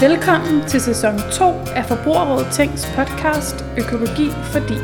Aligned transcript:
Velkommen 0.00 0.62
til 0.68 0.80
sæson 0.80 1.18
2 1.32 1.44
af 1.76 1.84
Forbrugerrådet 1.84 2.46
Tænks 2.52 2.86
podcast 2.96 3.64
Økologi 3.78 4.30
for 4.30 4.52
fordi. 4.52 4.74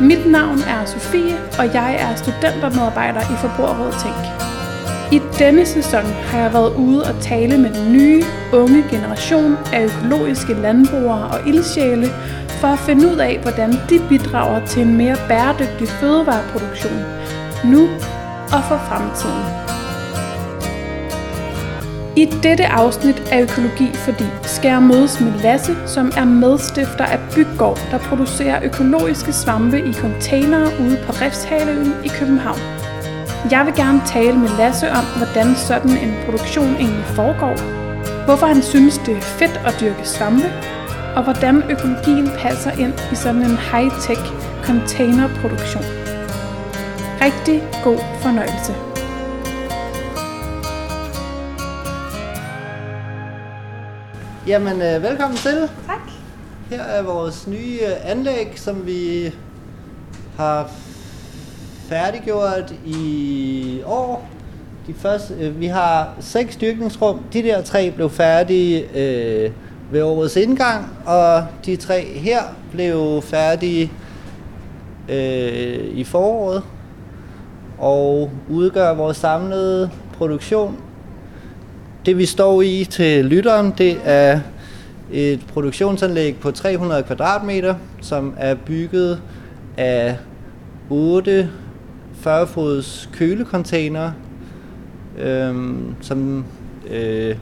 Mit 0.00 0.26
navn 0.26 0.58
er 0.58 0.84
Sofie, 0.84 1.36
og 1.58 1.74
jeg 1.74 1.96
er 2.00 2.14
studentermedarbejder 2.16 3.20
i 3.20 3.36
Forbrugerrådet 3.36 3.94
Tænk. 4.02 4.20
I 5.12 5.18
denne 5.38 5.66
sæson 5.66 6.04
har 6.04 6.38
jeg 6.38 6.52
været 6.52 6.74
ude 6.74 7.02
og 7.04 7.22
tale 7.22 7.58
med 7.58 7.70
den 7.74 7.92
nye, 7.92 8.22
unge 8.52 8.84
generation 8.90 9.56
af 9.72 9.84
økologiske 9.84 10.54
landbrugere 10.54 11.28
og 11.28 11.48
ildsjæle 11.48 12.06
for 12.60 12.68
at 12.68 12.78
finde 12.78 13.06
ud 13.12 13.16
af, 13.16 13.38
hvordan 13.42 13.72
de 13.72 13.98
bidrager 14.08 14.66
til 14.66 14.82
en 14.82 14.96
mere 14.96 15.16
bæredygtig 15.28 15.88
fødevareproduktion 15.88 17.04
nu 17.64 17.88
og 18.52 18.62
for 18.68 18.78
fremtiden. 18.88 19.63
I 22.16 22.24
dette 22.42 22.66
afsnit 22.66 23.22
af 23.32 23.42
Økologi 23.42 23.94
fordi 23.94 24.24
skal 24.42 24.68
jeg 24.68 24.82
mødes 24.82 25.20
med 25.20 25.32
Lasse, 25.42 25.76
som 25.86 26.12
er 26.16 26.24
medstifter 26.24 27.04
af 27.04 27.18
Byggård, 27.34 27.78
der 27.90 27.98
producerer 27.98 28.64
økologiske 28.64 29.32
svampe 29.32 29.78
i 29.78 29.92
containere 29.92 30.70
ude 30.80 30.98
på 31.06 31.12
Refshaleøen 31.12 31.94
i 32.04 32.08
København. 32.08 32.58
Jeg 33.50 33.66
vil 33.66 33.74
gerne 33.74 34.02
tale 34.06 34.38
med 34.38 34.48
Lasse 34.58 34.90
om, 34.90 35.04
hvordan 35.16 35.54
sådan 35.54 35.90
en 35.90 36.14
produktion 36.24 36.74
egentlig 36.74 37.04
foregår, 37.04 37.54
hvorfor 38.24 38.46
han 38.46 38.62
synes, 38.62 38.98
det 38.98 39.16
er 39.16 39.20
fedt 39.20 39.60
at 39.66 39.76
dyrke 39.80 40.08
svampe, 40.08 40.52
og 41.16 41.22
hvordan 41.24 41.62
økologien 41.70 42.30
passer 42.38 42.70
ind 42.70 42.94
i 43.12 43.14
sådan 43.14 43.42
en 43.42 43.58
high-tech 43.70 44.22
containerproduktion. 44.62 45.84
Rigtig 47.24 47.62
god 47.84 47.98
fornøjelse. 48.22 48.93
Jamen, 54.46 54.82
øh, 54.82 55.02
velkommen 55.02 55.36
til. 55.36 55.68
Tak. 55.86 56.00
Her 56.70 56.82
er 56.82 57.02
vores 57.02 57.46
nye 57.46 57.78
øh, 57.82 58.10
anlæg, 58.10 58.52
som 58.56 58.86
vi 58.86 59.34
har 60.36 60.70
færdiggjort 61.88 62.74
i 62.86 63.80
år. 63.86 64.28
De 64.86 64.94
første, 64.94 65.34
øh, 65.40 65.60
vi 65.60 65.66
har 65.66 66.14
seks 66.20 66.56
dyrkningsrum. 66.56 67.20
De 67.32 67.42
der 67.42 67.62
tre 67.62 67.90
blev 67.90 68.10
færdige 68.10 68.84
øh, 68.94 69.50
ved 69.90 70.02
årets 70.02 70.36
indgang, 70.36 70.86
og 71.06 71.46
de 71.66 71.76
tre 71.76 72.04
her 72.04 72.42
blev 72.72 73.22
færdige 73.22 73.92
øh, 75.08 75.84
i 75.94 76.04
foråret 76.04 76.62
og 77.78 78.30
udgør 78.50 78.94
vores 78.94 79.16
samlede 79.16 79.90
produktion 80.18 80.83
det 82.06 82.18
vi 82.18 82.26
står 82.26 82.62
i 82.62 82.86
til 82.90 83.24
lytteren, 83.24 83.74
det 83.78 83.96
er 84.04 84.40
et 85.12 85.40
produktionsanlæg 85.52 86.36
på 86.36 86.50
300 86.50 87.02
kvadratmeter, 87.02 87.74
som 88.00 88.34
er 88.36 88.54
bygget 88.54 89.20
af 89.76 90.16
8 90.90 91.50
40-fods 92.26 93.08
kølecontainer, 93.12 94.12
øhm, 95.18 95.94
som 96.00 96.44
øh, 96.90 97.36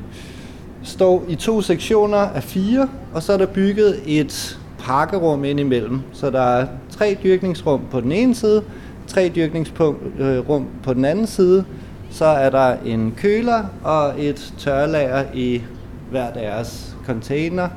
står 0.83 1.25
i 1.29 1.35
to 1.35 1.63
sektioner 1.63 2.19
af 2.19 2.43
fire, 2.43 2.89
og 3.15 3.23
så 3.23 3.33
er 3.33 3.37
der 3.37 3.47
bygget 3.47 4.01
et 4.07 4.59
pakkerum 4.79 5.45
ind 5.45 5.61
imellem. 5.61 6.01
Så 6.13 6.31
der 6.31 6.41
er 6.43 6.67
tre 6.91 7.17
dyrkningsrum 7.25 7.81
på 7.91 8.01
den 8.01 8.13
ene 8.13 8.35
side, 8.35 8.63
tre 9.07 9.33
dyrkningsrum 9.37 9.97
øh, 10.19 10.45
på 10.83 10.95
den 10.95 11.05
anden 11.05 11.27
side, 11.27 11.65
så 12.13 12.25
er 12.25 12.51
der 12.51 12.77
en 12.85 13.15
køler 13.17 13.65
og 13.85 14.15
et 14.19 14.55
tørlager 14.59 15.25
i 15.35 15.63
hver 16.11 16.33
deres 16.33 16.97
container, 17.07 17.69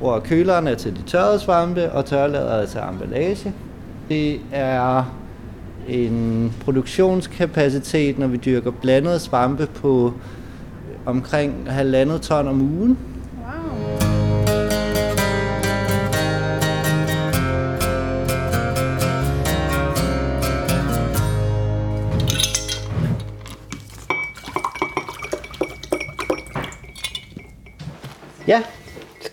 hvor 0.00 0.18
køleren 0.18 0.66
er 0.66 0.74
til 0.74 0.96
de 0.96 1.02
tørrede 1.02 1.38
svampe, 1.38 1.92
og 1.92 2.04
tørlageret 2.04 2.62
er 2.62 2.66
til 2.66 2.80
emballage. 2.90 3.52
Det 4.08 4.40
er 4.52 5.04
en 5.88 6.52
produktionskapacitet, 6.64 8.18
når 8.18 8.26
vi 8.26 8.36
dyrker 8.36 8.70
blandede 8.70 9.18
svampe 9.18 9.66
på 9.66 10.12
omkring 11.06 11.54
halvandet 11.72 12.22
ton 12.22 12.48
om 12.48 12.60
ugen. 12.60 12.98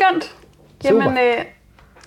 Skønt. 0.08 0.36
Jamen, 0.84 1.18
øh, 1.18 1.46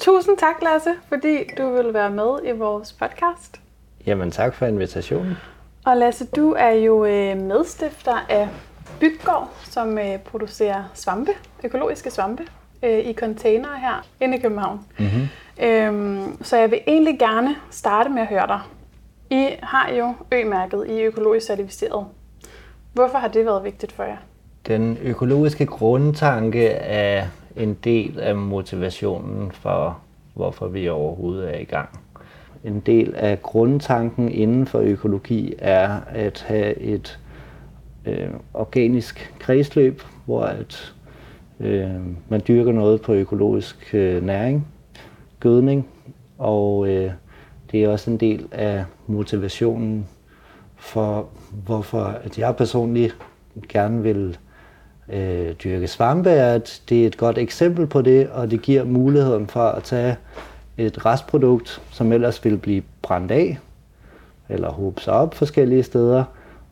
tusind 0.01 0.39
tak, 0.39 0.62
Lasse, 0.62 0.91
fordi 1.09 1.39
du 1.59 1.75
vil 1.75 1.95
være 1.95 2.11
med 2.11 2.39
i 2.45 2.51
vores 2.51 2.93
podcast. 2.93 3.61
Jamen, 4.07 4.31
tak 4.31 4.55
for 4.55 4.67
invitationen. 4.67 5.37
Og 5.84 5.97
Lasse, 5.97 6.27
du 6.27 6.53
er 6.53 6.71
jo 6.71 7.05
øh, 7.05 7.37
medstifter 7.37 8.27
af 8.29 8.49
Byggård, 9.01 9.51
som 9.65 9.99
øh, 9.99 10.19
producerer 10.19 10.85
svampe, 10.95 11.31
økologiske 11.65 12.11
svampe, 12.11 12.43
øh, 12.83 12.99
i 12.99 13.15
containere 13.15 13.79
her 13.79 14.06
inde 14.21 14.37
i 14.37 14.41
København. 14.41 14.81
Mm-hmm. 14.99 15.29
Øhm, 15.67 16.43
så 16.43 16.56
jeg 16.56 16.71
vil 16.71 16.81
egentlig 16.87 17.19
gerne 17.19 17.56
starte 17.71 18.11
med 18.11 18.23
at 18.23 18.29
høre 18.29 18.47
dig. 18.47 18.61
I 19.31 19.49
har 19.62 19.91
jo 19.91 20.15
Ø-mærket 20.33 20.87
i 20.89 21.03
økologisk 21.03 21.47
certificeret. 21.47 22.06
Hvorfor 22.93 23.19
har 23.19 23.29
det 23.29 23.47
været 23.47 23.65
vigtigt 23.65 23.93
for 23.93 24.03
jer? 24.03 24.17
Den 24.67 24.99
økologiske 25.03 25.67
grundtanke 25.67 26.67
er 26.69 27.27
en 27.56 27.77
del 27.84 28.19
af 28.21 28.37
motivationen 28.37 29.50
for, 29.53 29.99
hvorfor 30.34 30.69
vi 30.69 30.89
overhovedet 30.89 31.55
er 31.55 31.59
i 31.59 31.65
gang. 31.65 31.89
En 32.65 32.81
del 32.81 33.15
af 33.17 33.43
grundtanken 33.43 34.28
inden 34.28 34.67
for 34.67 34.78
økologi 34.78 35.55
er 35.59 36.00
at 36.09 36.44
have 36.49 36.78
et 36.78 37.19
øh, 38.06 38.28
organisk 38.55 39.34
kredsløb, 39.39 40.03
hvor 40.25 40.43
at, 40.43 40.94
øh, 41.61 41.91
man 42.28 42.43
dyrker 42.49 42.72
noget 42.72 43.03
på 43.03 43.12
økologisk 43.12 43.94
øh, 43.94 44.25
næring, 44.25 44.67
gødning, 45.41 45.88
og 46.38 46.88
øh, 46.88 47.11
det 47.73 47.84
er 47.84 47.88
også 47.88 48.11
en 48.11 48.17
del 48.17 48.49
af 48.53 48.84
motivationen 49.06 50.06
for, 50.77 51.28
hvorfor 51.67 52.00
at 52.00 52.38
jeg 52.38 52.56
personligt 52.56 53.17
gerne 53.69 54.03
vil 54.03 54.38
øh, 55.09 55.53
dyrke 55.65 55.87
svampe, 55.87 56.31
er, 56.31 56.55
at 56.55 56.83
det 56.89 57.03
er 57.03 57.06
et 57.06 57.17
godt 57.17 57.39
eksempel 57.39 57.87
på 57.87 58.03
det, 58.03 58.28
og 58.28 58.50
det 58.50 58.62
giver 58.62 58.84
muligheden 58.84 59.47
for 59.47 59.65
at 59.65 59.83
tage 59.83 60.17
et 60.77 61.06
restprodukt, 61.06 61.83
som 61.91 62.12
ellers 62.12 62.44
ville 62.44 62.59
blive 62.59 62.83
brændt 63.03 63.31
af, 63.33 63.59
eller 64.49 64.71
håbe 64.71 65.00
sig 65.00 65.12
op 65.12 65.34
forskellige 65.34 65.83
steder, 65.83 66.25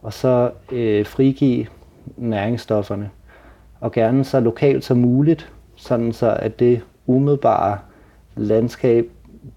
og 0.03 0.13
så 0.13 0.51
øh, 0.73 1.07
frigive 1.07 1.67
næringsstofferne. 2.17 3.11
Og 3.81 3.93
gerne 3.93 4.25
så 4.25 4.41
lokalt 4.41 4.85
som 4.85 4.97
muligt, 4.97 5.53
sådan 5.77 6.13
så 6.13 6.37
at 6.41 6.59
det 6.59 6.81
umiddelbare 7.07 7.79
landskab, 8.37 9.09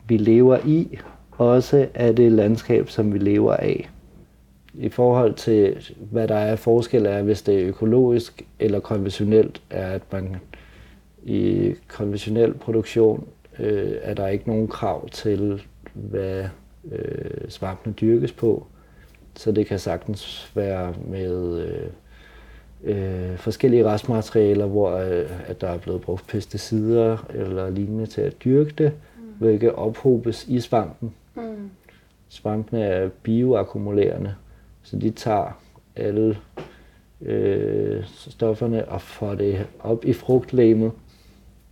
vi 0.07 0.17
lever 0.17 0.57
i, 0.65 0.99
også 1.37 1.87
er 1.93 2.11
det 2.11 2.31
landskab, 2.31 2.89
som 2.89 3.13
vi 3.13 3.17
lever 3.17 3.53
af 3.53 3.89
i 4.77 4.89
forhold 4.89 5.33
til, 5.33 5.91
hvad 6.11 6.27
der 6.27 6.35
er 6.35 6.55
forskel 6.55 7.05
er, 7.05 7.21
hvis 7.21 7.41
det 7.41 7.61
er 7.61 7.67
økologisk 7.67 8.45
eller 8.59 8.79
konventionelt, 8.79 9.61
er, 9.69 9.87
at 9.87 10.01
man 10.11 10.35
i 11.23 11.73
konventionel 11.87 12.53
produktion 12.53 13.27
øh, 13.59 13.91
er 14.01 14.13
der 14.13 14.27
ikke 14.27 14.47
nogen 14.47 14.67
krav 14.67 15.09
til, 15.09 15.63
hvad 15.93 16.45
øh, 16.91 17.49
svampene 17.49 17.93
dyrkes 17.93 18.31
på. 18.31 18.67
Så 19.35 19.51
det 19.51 19.67
kan 19.67 19.79
sagtens 19.79 20.51
være 20.55 20.93
med 21.07 21.59
øh, 21.59 21.87
øh, 22.83 23.37
forskellige 23.37 23.85
restmaterialer, 23.85 24.65
hvor 24.65 24.91
øh, 24.91 25.49
at 25.49 25.61
der 25.61 25.67
er 25.67 25.77
blevet 25.77 26.01
brugt 26.01 26.27
pesticider 26.27 27.17
eller 27.33 27.69
lignende 27.69 28.05
til 28.05 28.21
at 28.21 28.43
dyrke 28.43 28.73
det, 28.77 28.91
mm. 29.17 29.23
hvilket 29.39 29.73
ophobes 29.73 30.47
i 30.47 30.59
svampen. 30.59 31.13
Mm. 31.35 31.69
Svampene 32.29 32.83
er 32.83 33.09
bioakkumulerende, 33.23 34.35
så 34.89 34.97
de 34.97 35.09
tager 35.09 35.51
alle 35.95 36.37
øh, 37.21 38.03
stofferne 38.07 38.87
og 38.87 39.01
får 39.01 39.35
det 39.35 39.67
op 39.79 40.05
i 40.05 40.13
frugtlæmet. 40.13 40.91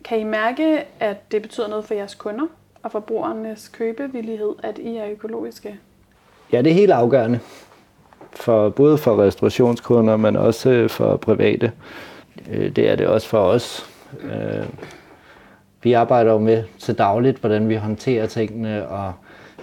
Kan 0.03 0.19
I 0.19 0.23
mærke, 0.23 0.83
at 0.99 1.31
det 1.31 1.41
betyder 1.41 1.67
noget 1.67 1.85
for 1.85 1.93
jeres 1.93 2.15
kunder 2.15 2.45
og 2.83 2.91
forbrugernes 2.91 3.67
købevillighed, 3.67 4.53
at 4.63 4.77
I 4.77 4.97
er 4.97 5.09
økologiske? 5.11 5.79
Ja, 6.51 6.61
det 6.61 6.69
er 6.69 6.73
helt 6.73 6.91
afgørende. 6.91 7.39
For, 8.31 8.69
både 8.69 8.97
for 8.97 9.23
restaurationskunder, 9.23 10.17
men 10.17 10.35
også 10.35 10.87
for 10.87 11.17
private. 11.17 11.71
Øh, 12.51 12.75
det 12.75 12.89
er 12.89 12.95
det 12.95 13.07
også 13.07 13.27
for 13.27 13.39
os. 13.39 13.85
Øh, 14.23 14.65
vi 15.83 15.93
arbejder 15.93 16.31
jo 16.31 16.39
med 16.39 16.63
til 16.79 16.97
dagligt, 16.97 17.37
hvordan 17.37 17.69
vi 17.69 17.75
håndterer 17.75 18.27
tingene, 18.27 18.87
og 18.87 19.13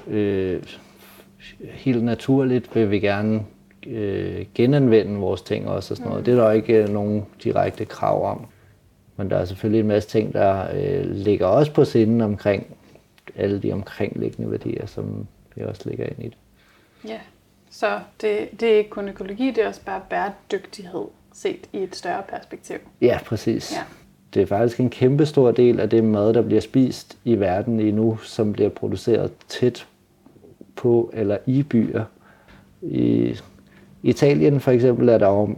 øh, 0.07 0.63
helt 1.61 2.05
naturligt 2.05 2.75
vil 2.75 2.91
vi 2.91 3.01
gerne 3.01 3.45
øh, 3.87 4.47
genanvende 4.55 5.21
vores 5.21 5.43
ting 5.43 5.69
også 5.69 5.95
og 5.95 5.97
sådan 5.97 6.09
noget. 6.09 6.21
Mm. 6.21 6.25
Det 6.25 6.39
er 6.39 6.45
der 6.45 6.53
ikke 6.53 6.83
øh, 6.83 6.89
nogen 6.89 7.27
direkte 7.45 7.85
krav 7.85 8.31
om. 8.31 8.47
Men 9.17 9.31
der 9.31 9.37
er 9.37 9.45
selvfølgelig 9.45 9.81
en 9.81 9.87
masse 9.87 10.09
ting, 10.09 10.33
der 10.33 10.67
øh, 10.75 11.11
ligger 11.11 11.47
også 11.47 11.73
på 11.73 11.85
sinden 11.85 12.21
omkring 12.21 12.67
alle 13.37 13.63
de 13.63 13.73
omkringliggende 13.73 14.51
værdier, 14.51 14.87
som 14.87 15.27
vi 15.55 15.63
også 15.63 15.89
ligger 15.89 16.07
ind 16.07 16.19
i 16.19 16.25
det. 16.25 16.37
Ja, 17.09 17.19
så 17.71 18.01
det, 18.21 18.61
det 18.61 18.73
er 18.73 18.79
ikke 18.79 18.91
kun 18.91 19.09
økologi, 19.09 19.51
det 19.51 19.59
er 19.59 19.69
også 19.69 19.85
bare 19.85 20.01
bæredygtighed 20.11 21.05
set 21.35 21.69
i 21.73 21.79
et 21.79 21.97
større 21.97 22.23
perspektiv. 22.29 22.77
Ja, 23.01 23.19
præcis. 23.27 23.73
Ja. 23.73 23.83
Det 24.35 24.43
er 24.43 24.47
faktisk 24.47 24.81
en 24.81 24.91
kæmpe 24.91 25.27
stor 25.27 25.51
del 25.51 25.81
af 25.81 25.91
det 25.91 26.05
mad, 26.05 26.35
der 26.35 26.43
bliver 26.43 26.61
spist 26.61 27.19
i 27.25 27.35
verden 27.35 27.77
lige 27.77 27.93
nu, 27.93 28.17
som 28.17 28.53
bliver 28.53 28.69
produceret 28.69 29.33
tæt 29.49 29.87
på 30.83 31.11
eller 31.13 31.37
i 31.47 31.63
byer. 31.63 32.05
I 32.83 33.35
Italien 34.03 34.61
for 34.61 34.71
eksempel 34.71 35.09
er 35.09 35.19
der 35.19 35.29
jo, 35.29 35.55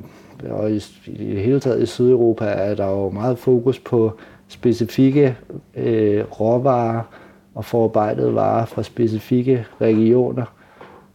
og 0.51 0.71
i, 0.73 0.81
i 1.07 1.35
det 1.35 1.41
hele 1.41 1.61
taget 1.61 1.83
i 1.83 1.87
Sydeuropa, 1.87 2.45
er 2.45 2.75
der 2.75 2.87
jo 2.87 3.11
meget 3.11 3.39
fokus 3.39 3.79
på 3.79 4.13
specifikke 4.49 5.37
øh, 5.77 6.25
råvarer 6.41 7.03
og 7.55 7.65
forarbejdede 7.65 8.35
varer 8.35 8.67
fra 8.67 8.83
specifikke 8.83 9.67
regioner, 9.81 10.45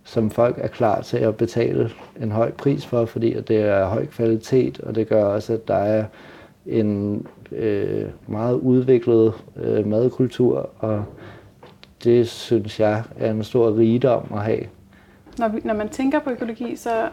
som 0.04 0.30
folk 0.30 0.58
er 0.58 0.68
klar 0.68 1.02
til 1.02 1.18
at 1.18 1.36
betale 1.36 1.90
en 2.22 2.32
høj 2.32 2.52
pris 2.52 2.86
for, 2.86 3.06
fordi 3.06 3.42
det 3.42 3.58
er 3.58 3.86
høj 3.86 4.06
kvalitet, 4.06 4.80
og 4.80 4.96
det 4.96 5.08
gør 5.08 5.24
også, 5.24 5.54
at 5.54 5.68
der 5.68 5.76
er 5.76 6.06
en 6.66 7.26
øh, 7.52 8.06
meget 8.28 8.56
udviklet 8.56 9.34
øh, 9.56 9.88
madkultur, 9.88 10.70
og 10.80 11.04
det 12.04 12.30
synes 12.30 12.80
jeg 12.80 13.04
er 13.18 13.32
en 13.32 13.44
stor 13.44 13.78
rigdom 13.78 14.32
at 14.34 14.44
have. 14.44 14.64
Når, 15.38 15.48
vi, 15.48 15.62
når 15.64 15.74
man 15.74 15.90
tænker 15.90 16.20
på 16.20 16.30
økologi, 16.30 16.76
så 16.76 17.10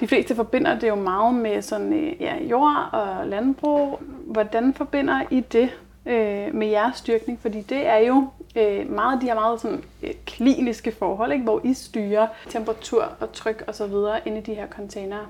de 0.00 0.06
fleste 0.06 0.34
forbinder 0.34 0.78
det 0.78 0.88
jo 0.88 0.94
meget 0.94 1.34
med 1.34 1.62
sådan, 1.62 1.92
øh, 1.92 2.12
ja, 2.20 2.34
jord 2.50 2.88
og 2.92 3.26
landbrug. 3.26 4.00
Hvordan 4.26 4.74
forbinder 4.74 5.22
I 5.30 5.40
det 5.40 5.70
øh, 6.06 6.54
med 6.54 6.66
jeres 6.66 6.96
styrkning? 6.96 7.38
Fordi 7.40 7.60
det 7.60 7.86
er 7.86 7.98
jo 7.98 8.28
øh, 8.56 8.90
meget 8.90 9.20
de 9.20 9.26
her 9.26 9.34
meget 9.34 9.60
sådan, 9.60 9.82
øh, 10.02 10.10
kliniske 10.26 10.92
forhold, 10.92 11.32
ikke? 11.32 11.44
hvor 11.44 11.60
I 11.64 11.74
styrer 11.74 12.26
temperatur 12.48 13.12
og 13.20 13.32
tryk 13.32 13.64
og 13.66 13.74
så 13.74 13.86
videre 13.86 14.20
inde 14.26 14.38
i 14.38 14.40
de 14.40 14.54
her 14.54 14.66
containere. 14.66 15.26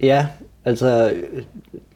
Ja, 0.00 0.26
altså 0.64 1.14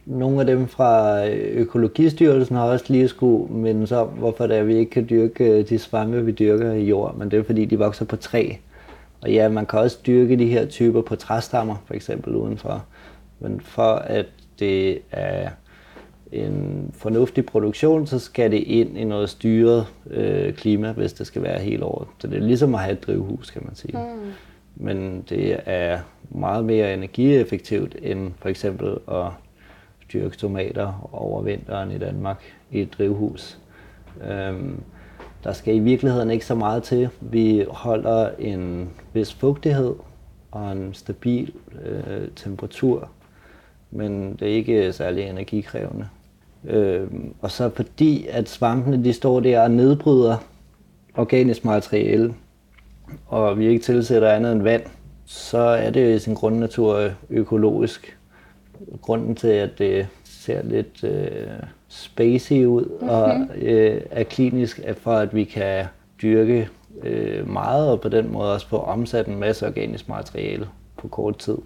nogle 0.07 0.41
af 0.41 0.47
dem 0.47 0.69
fra 0.69 1.25
Økologistyrelsen 1.35 2.57
har 2.57 2.65
også 2.65 2.85
lige 2.89 3.09
skulle 3.09 3.55
mindes 3.55 3.93
om, 3.93 4.09
hvorfor 4.09 4.47
det 4.47 4.57
er, 4.57 4.63
vi 4.63 4.77
ikke 4.77 4.91
kan 4.91 5.07
dyrke 5.11 5.45
øh, 5.45 5.69
de 5.69 5.79
svampe, 5.79 6.25
vi 6.25 6.33
dyrker 6.33 6.73
i 6.73 6.85
jord, 6.85 7.17
men 7.17 7.31
det 7.31 7.39
er 7.39 7.43
fordi, 7.43 7.65
de 7.65 7.79
vokser 7.79 8.05
på 8.05 8.17
træ. 8.17 8.51
Og 9.21 9.33
ja, 9.33 9.49
man 9.49 9.67
kan 9.67 9.79
også 9.79 9.99
dyrke 10.07 10.39
de 10.39 10.47
her 10.47 10.67
typer 10.67 11.03
på 11.03 11.17
træstammer, 11.17 11.83
for 11.87 11.95
eksempel 11.95 12.37
udenfor. 12.37 12.85
Men 13.41 13.61
for 13.61 13.93
at 13.95 14.27
det 14.59 14.99
er 15.13 15.49
en 16.33 16.91
fornuftig 16.95 17.47
produktion, 17.47 18.07
så 18.07 18.19
skal 18.19 18.51
det 18.51 18.59
ind 18.59 18.99
i 18.99 19.05
noget 19.05 19.31
styret 19.31 19.87
øh, 20.11 20.55
klima, 20.55 20.93
hvis 20.93 21.13
det 21.13 21.27
skal 21.27 21.43
være 21.43 21.59
helt 21.59 21.83
over. 21.83 22.05
Så 22.19 22.27
det 22.27 22.37
er 22.37 22.47
ligesom 22.47 22.75
at 22.75 22.81
have 22.81 22.93
et 22.93 23.07
drivhus, 23.07 23.51
kan 23.51 23.63
man 23.65 23.75
sige. 23.75 23.99
Mm. 23.99 24.33
Men 24.77 25.25
det 25.29 25.57
er 25.67 25.99
meget 26.31 26.65
mere 26.65 26.95
energieffektivt 26.95 27.97
end 28.03 28.33
for 28.39 28.49
eksempel 28.49 28.99
at 29.09 29.27
dyrke 30.13 30.37
tomater 30.37 31.09
over 31.13 31.43
vinteren 31.43 31.91
i 31.91 31.99
Danmark 31.99 32.43
i 32.71 32.81
et 32.81 32.99
drivhus. 32.99 33.59
Øhm, 34.31 34.81
der 35.45 35.53
skal 35.53 35.75
i 35.75 35.79
virkeligheden 35.79 36.31
ikke 36.31 36.47
så 36.47 36.55
meget 36.55 36.83
til. 36.83 37.09
Vi 37.21 37.65
holder 37.71 38.31
en 38.39 38.91
vis 39.13 39.35
fugtighed 39.35 39.95
og 40.51 40.73
en 40.73 40.95
stabil 40.95 41.53
øh, 41.85 42.29
temperatur, 42.37 43.09
men 43.91 44.33
det 44.33 44.43
er 44.43 44.55
ikke 44.55 44.93
særlig 44.93 45.25
energikrævende. 45.25 46.09
Øhm, 46.65 47.35
og 47.41 47.51
så 47.51 47.71
fordi, 47.71 48.27
at 48.27 48.49
svampene 48.49 49.05
de 49.05 49.13
står 49.13 49.41
der 49.41 49.63
og 49.63 49.71
nedbryder 49.71 50.37
organisk 51.15 51.65
materiale, 51.65 52.35
og 53.27 53.59
vi 53.59 53.67
ikke 53.67 53.83
tilsætter 53.85 54.29
andet 54.29 54.53
end 54.53 54.63
vand, 54.63 54.83
så 55.25 55.59
er 55.59 55.91
det 55.91 56.17
i 56.17 56.19
sin 56.19 56.35
grundnatur 56.35 57.11
økologisk. 57.31 58.17
Grunden 59.03 59.35
til, 59.35 59.49
at 59.49 59.79
det 59.79 60.09
ser 60.25 60.63
lidt 60.63 61.05
øh, 61.05 61.47
spacey 61.89 62.65
ud 62.65 62.85
mm-hmm. 62.85 63.09
og 63.09 63.39
mhm. 63.39 63.49
øh, 63.63 64.01
er 64.11 64.25
klinisk, 64.25 64.81
er 64.85 64.95
for 64.95 65.13
at 65.13 65.35
vi 65.35 65.45
kan 65.45 65.85
dyrke 66.23 66.69
øh, 67.03 67.51
meget 67.51 67.91
og 67.91 68.01
på 68.01 68.09
den 68.09 68.33
måde 68.33 68.53
også 68.55 68.69
få 68.69 68.77
omsat 68.77 69.27
en 69.27 69.39
masse 69.39 69.67
organisk 69.67 70.09
materiale 70.09 70.69
på 70.97 71.09
kort 71.09 71.39
tid. 71.39 71.57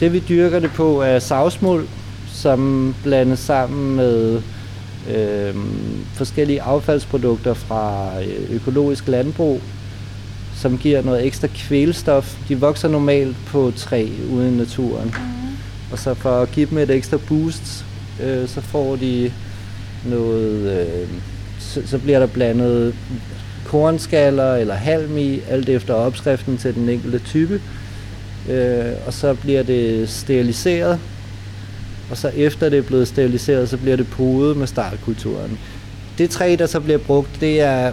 Det 0.00 0.12
vi 0.12 0.22
dyrker 0.28 0.58
det 0.58 0.70
på 0.70 1.02
er 1.02 1.18
savsmuld, 1.18 1.88
som 2.26 2.94
blandes 3.02 3.38
sammen 3.38 3.96
med 3.96 4.42
øh, 5.10 5.54
forskellige 6.14 6.62
affaldsprodukter 6.62 7.54
fra 7.54 8.10
øh, 8.22 8.54
økologisk 8.56 9.08
landbrug, 9.08 9.60
som 10.56 10.78
giver 10.78 11.02
noget 11.02 11.26
ekstra 11.26 11.48
kvælstof. 11.48 12.36
De 12.48 12.60
vokser 12.60 12.88
normalt 12.88 13.36
på 13.46 13.72
træ 13.76 14.08
ude 14.32 14.48
i 14.48 14.50
naturen. 14.50 15.06
Mm. 15.06 15.92
Og 15.92 15.98
så 15.98 16.14
for 16.14 16.42
at 16.42 16.50
give 16.50 16.66
dem 16.70 16.78
et 16.78 16.90
ekstra 16.90 17.16
boost, 17.28 17.84
øh, 18.22 18.48
så 18.48 18.60
får 18.60 18.96
de 18.96 19.32
noget, 20.06 20.80
øh, 20.80 21.08
så, 21.58 21.82
så 21.86 21.98
bliver 21.98 22.18
der 22.18 22.26
blandet 22.26 22.94
kornskaller 23.66 24.54
eller 24.54 24.74
halm 24.74 25.18
i, 25.18 25.40
alt 25.48 25.68
efter 25.68 25.94
opskriften 25.94 26.58
til 26.58 26.74
den 26.74 26.88
enkelte 26.88 27.18
type. 27.18 27.60
Øh, 28.50 28.92
og 29.06 29.12
så 29.12 29.34
bliver 29.34 29.62
det 29.62 30.08
steriliseret, 30.08 30.98
og 32.14 32.18
så 32.18 32.28
efter 32.28 32.68
det 32.68 32.78
er 32.78 32.82
blevet 32.82 33.08
steriliseret, 33.08 33.68
så 33.68 33.76
bliver 33.76 33.96
det 33.96 34.10
podet 34.10 34.56
med 34.56 34.66
startkulturen. 34.66 35.58
Det 36.18 36.30
træ, 36.30 36.56
der 36.58 36.66
så 36.66 36.80
bliver 36.80 36.98
brugt, 36.98 37.30
det 37.40 37.60
er 37.60 37.92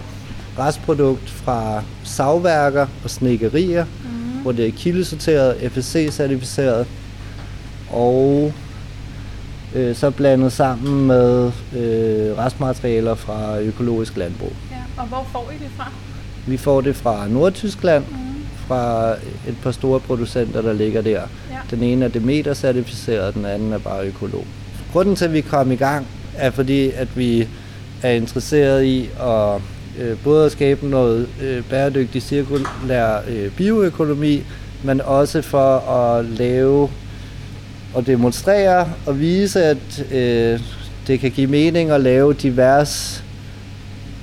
restprodukt 0.58 1.30
fra 1.30 1.82
savværker 2.04 2.86
og 3.04 3.10
snikkerier, 3.10 3.84
mm. 3.84 4.42
hvor 4.42 4.52
det 4.52 4.66
er 4.66 4.72
kildesorteret, 4.72 5.56
FSC-certificeret, 5.56 6.86
og 7.90 8.52
øh, 9.74 9.96
så 9.96 10.10
blandet 10.10 10.52
sammen 10.52 11.06
med 11.06 11.52
øh, 11.76 12.38
restmaterialer 12.38 13.14
fra 13.14 13.60
økologisk 13.60 14.16
landbrug. 14.16 14.52
Ja, 14.70 15.02
og 15.02 15.08
hvor 15.08 15.26
får 15.32 15.50
I 15.50 15.64
det 15.64 15.70
fra? 15.76 15.90
Vi 16.46 16.56
får 16.56 16.80
det 16.80 16.96
fra 16.96 17.28
Nordtyskland, 17.28 18.04
mm. 18.10 18.16
Fra 18.72 19.12
et 19.48 19.56
par 19.62 19.70
store 19.70 20.00
producenter, 20.00 20.62
der 20.62 20.72
ligger 20.72 21.02
der. 21.02 21.10
Ja. 21.10 21.26
Den 21.70 21.82
ene 21.82 22.04
er 22.04 22.08
Demeter-certificeret, 22.08 23.34
den 23.34 23.44
anden 23.44 23.72
er 23.72 23.78
bare 23.78 24.06
økolog. 24.06 24.44
Grunden 24.92 25.16
til, 25.16 25.24
at 25.24 25.32
vi 25.32 25.40
kom 25.40 25.72
i 25.72 25.76
gang, 25.76 26.06
er 26.36 26.50
fordi, 26.50 26.90
at 26.90 27.08
vi 27.16 27.48
er 28.02 28.10
interesseret 28.10 28.84
i 28.84 29.10
at 29.20 29.60
øh, 29.98 30.16
både 30.24 30.46
at 30.46 30.52
skabe 30.52 30.88
noget 30.88 31.28
øh, 31.42 31.62
bæredygtig 31.70 32.22
cirkulær 32.22 33.22
øh, 33.28 33.50
bioøkonomi, 33.50 34.42
men 34.84 35.00
også 35.00 35.42
for 35.42 35.78
at 35.78 36.24
lave 36.24 36.90
og 37.94 38.06
demonstrere 38.06 38.88
og 39.06 39.20
vise, 39.20 39.64
at 39.64 40.12
øh, 40.12 40.60
det 41.06 41.20
kan 41.20 41.30
give 41.30 41.46
mening 41.46 41.90
at 41.90 42.00
lave 42.00 42.34
divers 42.34 43.24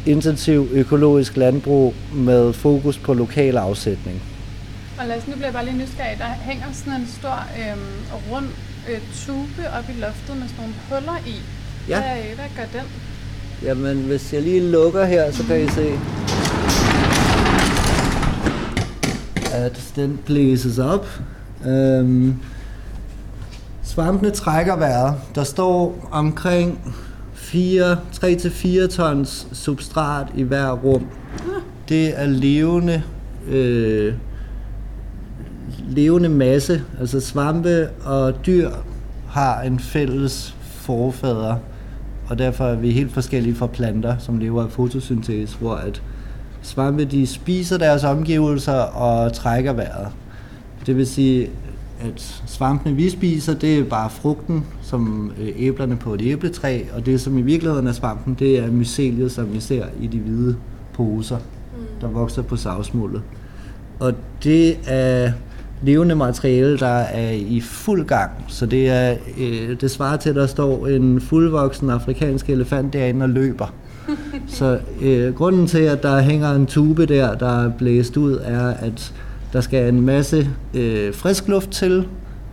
intensiv 0.05 0.67
økologisk 0.71 1.37
landbrug 1.37 1.93
med 2.13 2.53
fokus 2.53 2.97
på 2.97 3.13
lokal 3.13 3.57
afsætning. 3.57 4.21
Og 4.99 5.05
lad 5.07 5.17
os, 5.17 5.27
nu 5.27 5.33
bliver 5.33 5.45
jeg 5.45 5.53
bare 5.53 5.65
lige 5.65 5.77
nysgerrig. 5.77 6.17
Der 6.17 6.25
hænger 6.25 6.65
sådan 6.71 6.93
en 6.93 7.07
stor 7.07 7.39
øh, 7.59 7.77
rund 8.31 8.45
øh, 8.89 8.99
tube 9.25 9.69
op 9.77 9.89
i 9.89 9.99
loftet 9.99 10.37
med 10.37 10.47
sådan 10.47 10.59
nogle 10.59 10.73
huller 10.89 11.17
i. 11.27 11.35
Ja. 11.89 12.01
Hvad, 12.01 12.35
hvad 12.35 12.45
gør 12.55 12.79
den? 12.79 12.87
Jamen, 13.63 13.97
hvis 13.97 14.33
jeg 14.33 14.41
lige 14.41 14.71
lukker 14.71 15.05
her, 15.05 15.31
så 15.31 15.43
kan 15.43 15.61
I 15.61 15.67
se, 15.67 15.91
at 19.53 19.91
den 19.95 20.19
blæses 20.25 20.79
op. 20.79 21.07
Øhm, 21.65 22.35
svampene 23.83 24.31
trækker 24.31 24.75
vejret. 24.75 25.15
Der 25.35 25.43
står 25.43 26.09
omkring 26.11 26.79
3-4 27.35 28.87
tons 28.87 29.47
substrat 29.53 30.27
i 30.35 30.43
hver 30.43 30.71
rum. 30.71 31.07
Det 31.89 32.19
er 32.21 32.25
levende, 32.25 33.03
øh, 33.47 34.13
levende 35.89 36.29
masse. 36.29 36.81
Altså 36.99 37.19
svampe 37.19 37.89
og 38.05 38.45
dyr 38.45 38.69
har 39.27 39.61
en 39.61 39.79
fælles 39.79 40.55
forfader 40.61 41.55
og 42.29 42.37
derfor 42.37 42.65
er 42.65 42.75
vi 42.75 42.91
helt 42.91 43.11
forskellige 43.11 43.55
fra 43.55 43.67
planter, 43.67 44.17
som 44.17 44.37
lever 44.37 44.63
af 44.63 44.71
fotosyntese, 44.71 45.57
hvor 45.57 45.75
at 45.75 46.01
svampe 46.61 47.05
de 47.05 47.27
spiser 47.27 47.77
deres 47.77 48.03
omgivelser 48.03 48.73
og 48.73 49.33
trækker 49.33 49.73
vejret. 49.73 50.07
Det 50.85 50.97
vil 50.97 51.07
sige, 51.07 51.49
at 51.99 52.43
svampene 52.47 52.95
vi 52.95 53.09
spiser, 53.09 53.53
det 53.53 53.79
er 53.79 53.83
bare 53.83 54.09
frugten, 54.09 54.65
som 54.81 55.31
øh, 55.39 55.49
æblerne 55.55 55.95
på 55.95 56.13
et 56.13 56.21
æbletræ, 56.21 56.83
og 56.95 57.05
det 57.05 57.21
som 57.21 57.37
i 57.37 57.41
virkeligheden 57.41 57.87
er 57.87 57.91
svampen, 57.91 58.35
det 58.39 58.59
er 58.59 58.71
myceliet, 58.71 59.31
som 59.31 59.53
vi 59.53 59.59
ser 59.59 59.85
i 60.01 60.07
de 60.07 60.19
hvide 60.19 60.55
poser. 60.93 61.37
der 62.01 62.07
vokser 62.07 62.41
på 62.41 62.55
savsmuldet. 62.55 63.21
Og 63.99 64.13
det 64.43 64.77
er 64.87 65.31
levende 65.81 66.15
materiale, 66.15 66.77
der 66.77 66.87
er 66.97 67.31
i 67.31 67.61
fuld 67.61 68.05
gang. 68.05 68.31
Så 68.47 68.65
det, 68.65 68.89
er, 68.89 69.15
øh, 69.37 69.81
det 69.81 69.91
svarer 69.91 70.17
til, 70.17 70.29
at 70.29 70.35
der 70.35 70.47
står 70.47 70.87
en 70.87 71.21
fuldvoksen 71.21 71.89
afrikansk 71.89 72.49
elefant 72.49 72.93
derinde 72.93 73.23
og 73.23 73.29
løber. 73.29 73.73
Så 74.47 74.79
øh, 75.01 75.33
grunden 75.33 75.67
til, 75.67 75.81
at 75.81 76.03
der 76.03 76.21
hænger 76.21 76.51
en 76.51 76.65
tube 76.65 77.05
der, 77.05 77.35
der 77.35 77.65
er 77.65 77.71
blæst 77.77 78.17
ud, 78.17 78.39
er, 78.43 78.67
at 78.67 79.13
der 79.53 79.61
skal 79.61 79.93
en 79.93 80.01
masse 80.01 80.49
øh, 80.73 81.13
frisk 81.13 81.47
luft 81.47 81.69
til, 81.69 82.07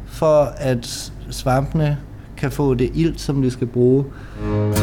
for 0.06 0.52
at 0.56 1.12
svampene 1.30 1.98
kan 2.36 2.50
få 2.50 2.74
det 2.74 2.90
ilt, 2.94 3.20
som 3.20 3.42
de 3.42 3.50
skal 3.50 3.66
bruge. 3.66 4.04
Og 4.52 4.74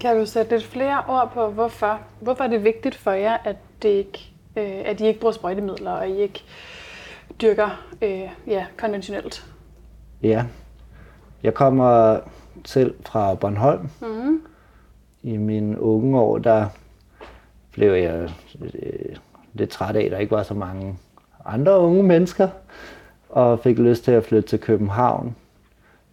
kan 0.00 0.18
du 0.18 0.26
sætte 0.26 0.50
lidt 0.50 0.64
flere 0.64 1.02
ord 1.08 1.30
på, 1.34 1.50
hvorfor, 1.50 2.00
hvorfor 2.20 2.44
er 2.44 2.48
det 2.48 2.64
vigtigt 2.64 2.94
for 2.94 3.10
jer, 3.10 3.36
at, 3.44 3.56
det 3.82 3.88
ikke, 3.88 4.32
øh, 4.56 4.82
at 4.84 5.00
I 5.00 5.06
ikke 5.06 5.20
bruger 5.20 5.32
sprøjtemidler, 5.32 5.90
og 5.90 6.08
I 6.08 6.20
ikke 6.20 6.44
dyrker 7.42 7.84
øh, 8.02 8.28
ja, 8.46 8.66
konventionelt? 8.78 9.46
Ja, 10.22 10.44
jeg 11.42 11.54
kommer 11.54 12.18
selv 12.64 12.94
fra 13.04 13.34
Bornholm. 13.34 13.88
Mm. 14.00 14.42
I 15.22 15.36
mine 15.36 15.80
unge 15.80 16.20
år, 16.20 16.38
der 16.38 16.66
blev 17.72 17.92
jeg 17.92 18.30
øh, 18.60 19.16
lidt 19.52 19.70
træt 19.70 19.96
af, 19.96 20.04
at 20.04 20.10
der 20.10 20.18
ikke 20.18 20.32
var 20.36 20.42
så 20.42 20.54
mange 20.54 20.98
andre 21.44 21.78
unge 21.78 22.02
mennesker, 22.02 22.48
og 23.28 23.58
fik 23.60 23.78
lyst 23.78 24.04
til 24.04 24.12
at 24.12 24.24
flytte 24.24 24.48
til 24.48 24.60
København, 24.60 25.36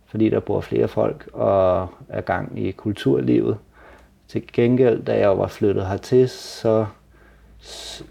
fordi 0.05 0.29
der 0.29 0.39
bor 0.39 0.61
flere 0.61 0.87
folk 0.87 1.29
og 1.33 1.87
er 2.09 2.21
gang 2.21 2.59
i 2.59 2.71
kulturlivet. 2.71 3.57
Til 4.27 4.43
gengæld, 4.53 5.03
da 5.03 5.19
jeg 5.19 5.37
var 5.37 5.47
flyttet 5.47 5.87
hertil, 5.87 6.29
så 6.29 6.85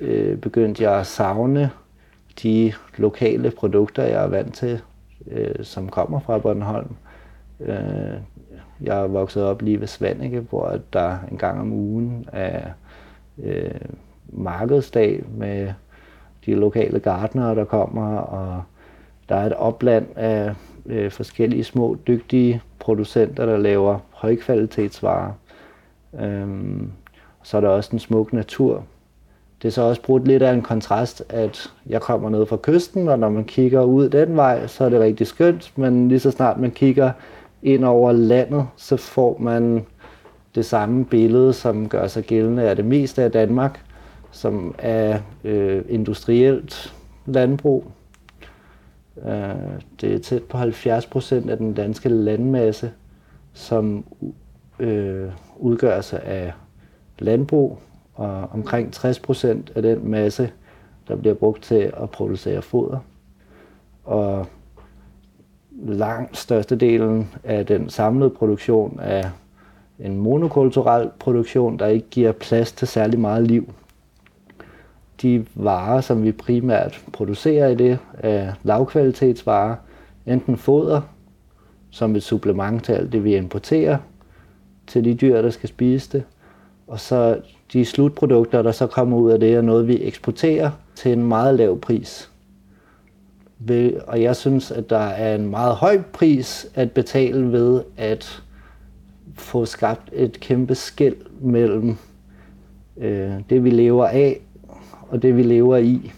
øh, 0.01 0.39
begyndte 0.39 0.83
jeg 0.83 1.01
at 1.01 1.07
savne 1.07 1.71
de 2.43 2.73
lokale 2.97 3.51
produkter, 3.51 4.03
jeg 4.03 4.25
er 4.25 4.29
vant 4.29 4.55
til, 4.55 4.81
øh, 5.31 5.65
som 5.65 5.89
kommer 5.89 6.21
fra 6.21 6.39
Bornholm. 6.39 6.97
Øh, 7.61 8.19
jeg 8.81 9.03
er 9.03 9.07
vokset 9.07 9.45
op 9.45 9.63
lige 9.63 9.81
ved 9.81 9.87
Svanike, 9.87 10.41
hvor 10.41 10.79
der 10.93 11.19
en 11.31 11.39
gang 11.39 11.61
om 11.61 11.73
ugen 11.73 12.29
er 12.33 12.71
øh, 13.43 13.81
markedsdag 14.29 15.25
med 15.37 15.73
de 16.47 16.55
lokale 16.55 17.01
gardnere, 17.01 17.55
der 17.55 17.65
kommer, 17.65 18.17
og 18.17 18.63
der 19.29 19.37
er 19.37 19.47
et 19.47 19.55
opland 19.55 20.07
af 20.17 20.55
øh, 20.87 21.11
forskellige 21.11 21.65
små, 21.65 21.97
dygtige 22.07 22.63
producenter, 22.79 23.47
der 23.47 23.57
laver 23.57 23.99
højkvalitetsvarer. 24.11 25.33
Øhm, 26.21 26.93
så 27.43 27.57
er 27.57 27.61
der 27.61 27.69
også 27.69 27.91
en 27.93 27.99
smuk 27.99 28.33
natur. 28.33 28.85
Det 29.63 29.69
er 29.69 29.73
så 29.73 29.83
også 29.83 30.03
brugt 30.03 30.29
lidt 30.29 30.43
af 30.43 30.53
en 30.53 30.63
kontrast, 30.63 31.23
at 31.29 31.73
jeg 31.87 32.01
kommer 32.01 32.31
ned 32.31 32.47
fra 32.47 32.59
kysten, 32.63 33.09
og 33.09 33.19
når 33.19 33.29
man 33.29 33.45
kigger 33.45 33.83
ud 33.83 34.09
den 34.09 34.37
vej, 34.37 34.67
så 34.67 34.85
er 34.85 34.89
det 34.89 35.01
rigtig 35.01 35.27
skønt, 35.27 35.73
men 35.77 36.09
lige 36.09 36.21
så 36.21 36.31
snart 36.31 36.61
man 36.61 36.71
kigger 36.71 37.13
ind 37.63 37.85
over 37.85 38.13
landet, 38.13 38.67
så 38.77 38.97
får 38.97 39.39
man 39.41 39.87
det 40.55 40.65
samme 40.65 41.05
billede, 41.05 41.53
som 41.53 41.89
gør 41.89 42.07
sig 42.07 42.25
gældende 42.25 42.63
af 42.63 42.77
det 42.77 42.85
meste 42.85 43.23
af 43.23 43.33
Danmark, 43.33 43.85
som 44.31 44.75
er 44.79 45.19
øh, 45.45 45.83
industrielt 45.89 46.95
landbrug. 47.27 47.85
Øh, 49.27 49.55
det 50.01 50.15
er 50.15 50.19
tæt 50.19 50.43
på 50.43 50.59
70 50.59 51.07
procent 51.07 51.51
af 51.51 51.57
den 51.57 51.75
danske 51.75 52.09
landmasse, 52.09 52.91
som 53.53 54.05
øh, 54.83 55.31
udgør 55.57 56.01
sig 56.01 56.23
af 56.23 56.53
landbrug, 57.19 57.79
og 58.15 58.49
omkring 58.53 58.93
60 58.93 59.19
procent 59.19 59.73
af 59.75 59.83
den 59.83 60.11
masse, 60.11 60.51
der 61.09 61.17
bliver 61.17 61.35
brugt 61.35 61.63
til 61.63 61.93
at 62.03 62.11
producere 62.11 62.63
foder. 62.63 62.99
Og 64.05 64.47
langt 65.83 66.37
størstedelen 66.37 67.31
af 67.45 67.67
den 67.67 67.89
samlede 67.89 68.31
produktion 68.31 68.99
er 69.03 69.31
en 69.99 70.17
monokulturel 70.17 71.11
produktion, 71.19 71.79
der 71.79 71.87
ikke 71.87 72.07
giver 72.11 72.33
plads 72.33 72.73
til 72.73 72.89
særlig 72.89 73.21
meget 73.21 73.47
liv. 73.47 73.73
De 75.23 75.47
varer, 75.55 76.01
som 76.01 76.23
vi 76.23 76.33
primært 76.33 77.05
producerer 77.13 77.69
i 77.69 77.75
det, 77.75 77.99
er 78.15 78.53
lavkvalitetsvarer, 78.63 79.77
enten 80.27 80.57
foder, 80.57 81.01
som 81.91 82.17
et 82.17 82.23
supplement 82.23 82.85
til 82.85 82.93
alt 82.93 83.13
det, 83.13 83.25
vi 83.25 83.37
importerer, 83.37 83.99
til 84.87 85.05
de 85.05 85.15
dyr, 85.15 85.43
der 85.43 85.51
skal 85.51 85.69
spise 85.69 86.13
det, 86.13 86.23
og 86.87 87.01
så 87.01 87.41
de 87.73 87.85
slutprodukter, 87.85 88.63
der 88.63 88.73
så 88.73 88.87
kommer 88.87 89.17
ud 89.17 89.31
af 89.31 89.41
det, 89.41 89.55
er 89.55 89.61
noget, 89.61 89.89
vi 89.89 90.03
eksporterer 90.03 90.71
til 90.95 91.13
en 91.13 91.25
meget 91.25 91.55
lav 91.55 91.81
pris 91.81 92.33
og 94.07 94.23
jeg 94.23 94.37
synes, 94.37 94.71
at 94.71 94.91
der 94.91 94.99
er 94.99 95.35
en 95.35 95.51
meget 95.51 95.75
høj 95.75 96.03
pris 96.13 96.67
at 96.75 96.91
betale 96.91 97.53
ved 97.53 97.83
at 97.97 98.43
få 99.35 99.65
skabt 99.65 100.11
et 100.13 100.41
kæmpe 100.41 100.75
skæld 100.75 101.17
mellem 101.41 101.97
øh, 102.97 103.33
det, 103.51 103.65
vi 103.65 103.71
lever 103.71 104.07
af, 104.07 104.41
og 105.09 105.23
det, 105.23 105.37
vi 105.37 105.43
lever 105.43 105.77
i. 105.77 106.13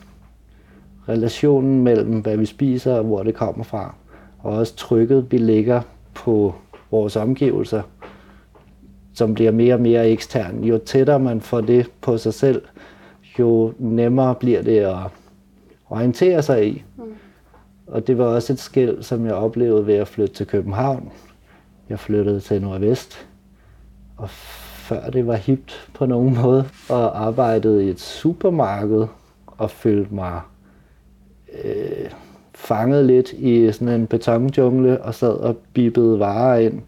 Relationen 1.09 1.83
mellem, 1.83 2.21
hvad 2.21 2.37
vi 2.37 2.47
spiser 2.47 2.95
og 2.95 3.05
hvor 3.05 3.23
det 3.23 3.35
kommer 3.35 3.65
fra. 3.65 3.95
Og 4.39 4.53
også 4.53 4.77
trykket, 4.77 5.27
vi 5.31 5.39
lægger 5.39 5.81
på 6.15 6.55
vores 6.91 7.17
omgivelser, 7.17 7.83
som 9.15 9.35
bliver 9.35 9.51
mere 9.51 9.75
og 9.75 9.81
mere 9.81 10.11
ekstern. 10.11 10.65
Jo 10.65 10.79
tættere 10.79 11.19
man 11.19 11.41
får 11.41 11.61
det 11.61 11.91
på 12.01 12.19
sig 12.19 12.35
selv, 12.35 12.63
jo 13.39 13.73
nemmere 13.79 14.35
bliver 14.35 14.63
det 14.63 14.79
at 14.79 14.97
orientere 15.87 16.43
sig 16.43 16.69
i. 16.69 16.85
Mm. 16.97 17.05
Og 17.87 18.07
det 18.07 18.19
var 18.19 18.25
også 18.25 18.53
et 18.53 18.59
skæld, 18.59 19.03
som 19.03 19.27
jeg 19.27 19.35
oplevede 19.35 19.87
ved 19.87 19.95
at 19.95 20.09
flytte 20.09 20.35
til 20.35 20.47
København. 20.47 21.13
Jeg 21.89 21.99
flyttede 21.99 22.41
til 22.41 22.63
Nordvest, 22.63 23.27
og 24.17 24.31
før 24.31 25.11
det 25.11 25.27
var 25.27 25.35
hipt 25.35 25.89
på 25.95 26.07
nogen 26.07 26.35
måde, 26.43 26.69
og 26.89 27.27
arbejdede 27.27 27.85
i 27.85 27.89
et 27.89 28.01
supermarked 28.01 29.07
og 29.47 29.71
følte 29.71 30.15
mig 30.15 30.41
øh, 31.65 32.11
fanget 32.55 33.05
lidt 33.05 33.33
i 33.33 33.73
sådan 33.73 33.89
en 33.89 34.07
betonjungle 34.07 35.03
og 35.03 35.15
sad 35.15 35.33
og 35.33 35.57
bippede 35.73 36.19
varer 36.19 36.59
ind, 36.59 36.83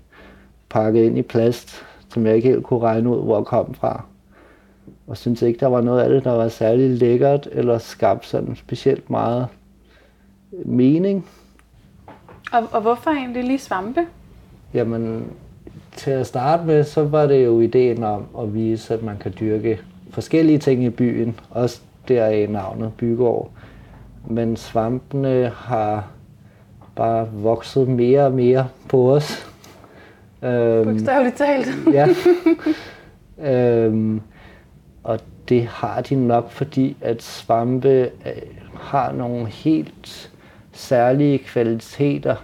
pakket 0.68 1.02
ind 1.02 1.18
i 1.18 1.22
plast, 1.22 1.82
som 2.16 2.26
jeg 2.26 2.36
ikke 2.36 2.48
helt 2.48 2.64
kunne 2.64 2.80
regne 2.80 3.10
ud, 3.10 3.24
hvor 3.24 3.42
kom 3.42 3.74
fra. 3.74 4.04
Og 5.06 5.16
synes 5.16 5.42
ikke, 5.42 5.60
der 5.60 5.66
var 5.66 5.80
noget 5.80 6.00
af 6.00 6.08
det, 6.08 6.24
der 6.24 6.32
var 6.32 6.48
særlig 6.48 6.90
lækkert 6.90 7.48
eller 7.52 7.78
skabt 7.78 8.26
sådan 8.26 8.56
specielt 8.56 9.10
meget 9.10 9.46
mening. 10.64 11.26
Og, 12.52 12.62
og 12.72 12.80
hvorfor 12.80 13.10
egentlig 13.10 13.44
lige 13.44 13.58
svampe? 13.58 14.00
Jamen, 14.74 15.32
til 15.96 16.10
at 16.10 16.26
starte 16.26 16.64
med, 16.64 16.84
så 16.84 17.04
var 17.04 17.26
det 17.26 17.44
jo 17.44 17.60
ideen 17.60 18.04
om 18.04 18.24
at 18.38 18.54
vise, 18.54 18.94
at 18.94 19.02
man 19.02 19.16
kan 19.16 19.34
dyrke 19.40 19.80
forskellige 20.10 20.58
ting 20.58 20.84
i 20.84 20.90
byen, 20.90 21.40
også 21.50 21.80
deraf 22.08 22.48
navnet 22.48 22.92
Bygård. 22.96 23.50
Men 24.26 24.56
svampene 24.56 25.52
har 25.56 26.08
bare 26.94 27.28
vokset 27.32 27.88
mere 27.88 28.26
og 28.26 28.32
mere 28.32 28.68
på 28.88 29.12
os. 29.12 29.55
Øhm, 30.46 30.84
Bogstaveligt 30.84 31.36
talt. 31.36 31.68
ja. 31.92 32.08
øhm, 33.86 34.20
og 35.04 35.20
det 35.48 35.66
har 35.66 36.00
de 36.00 36.14
nok, 36.26 36.50
fordi 36.50 36.96
at 37.00 37.22
svampe 37.22 37.88
øh, 38.26 38.42
har 38.74 39.12
nogle 39.12 39.46
helt 39.46 40.30
særlige 40.72 41.38
kvaliteter 41.38 42.36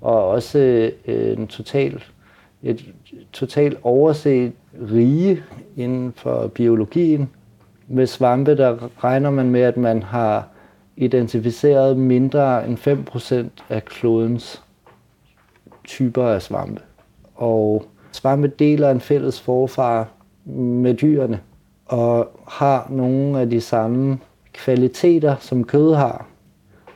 og 0.00 0.28
også 0.28 0.58
øh, 1.06 1.38
en 1.38 1.46
total, 1.46 2.02
et 2.62 2.84
totalt 3.32 3.78
overset 3.82 4.52
rige 4.92 5.42
inden 5.76 6.12
for 6.16 6.46
biologien. 6.46 7.30
Med 7.88 8.06
svampe, 8.06 8.56
der 8.56 9.04
regner 9.04 9.30
man 9.30 9.50
med, 9.50 9.60
at 9.60 9.76
man 9.76 10.02
har 10.02 10.48
identificeret 10.96 11.96
mindre 11.96 12.68
end 12.68 12.78
5% 13.58 13.64
af 13.74 13.84
klodens 13.84 14.62
typer 15.84 16.24
af 16.24 16.42
svampe. 16.42 16.80
Og 17.34 17.84
svampe 18.12 18.48
deler 18.48 18.90
en 18.90 19.00
fælles 19.00 19.40
forfar 19.40 20.08
med 20.44 20.94
dyrene 20.94 21.40
og 21.86 22.28
har 22.48 22.86
nogle 22.90 23.40
af 23.40 23.50
de 23.50 23.60
samme 23.60 24.18
kvaliteter, 24.52 25.36
som 25.40 25.64
kød 25.64 25.94
har 25.94 26.26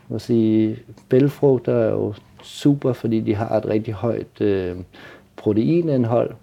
må 0.09 0.19
sige, 0.19 0.79
bælfrugter 1.09 1.75
er 1.75 1.91
jo 1.91 2.15
super, 2.43 2.93
fordi 2.93 3.21
de 3.21 3.35
har 3.35 3.57
et 3.57 3.67
rigtig 3.67 3.95
højt 3.95 4.41
øh, 4.41 4.77
proteinindhold. 5.37 6.35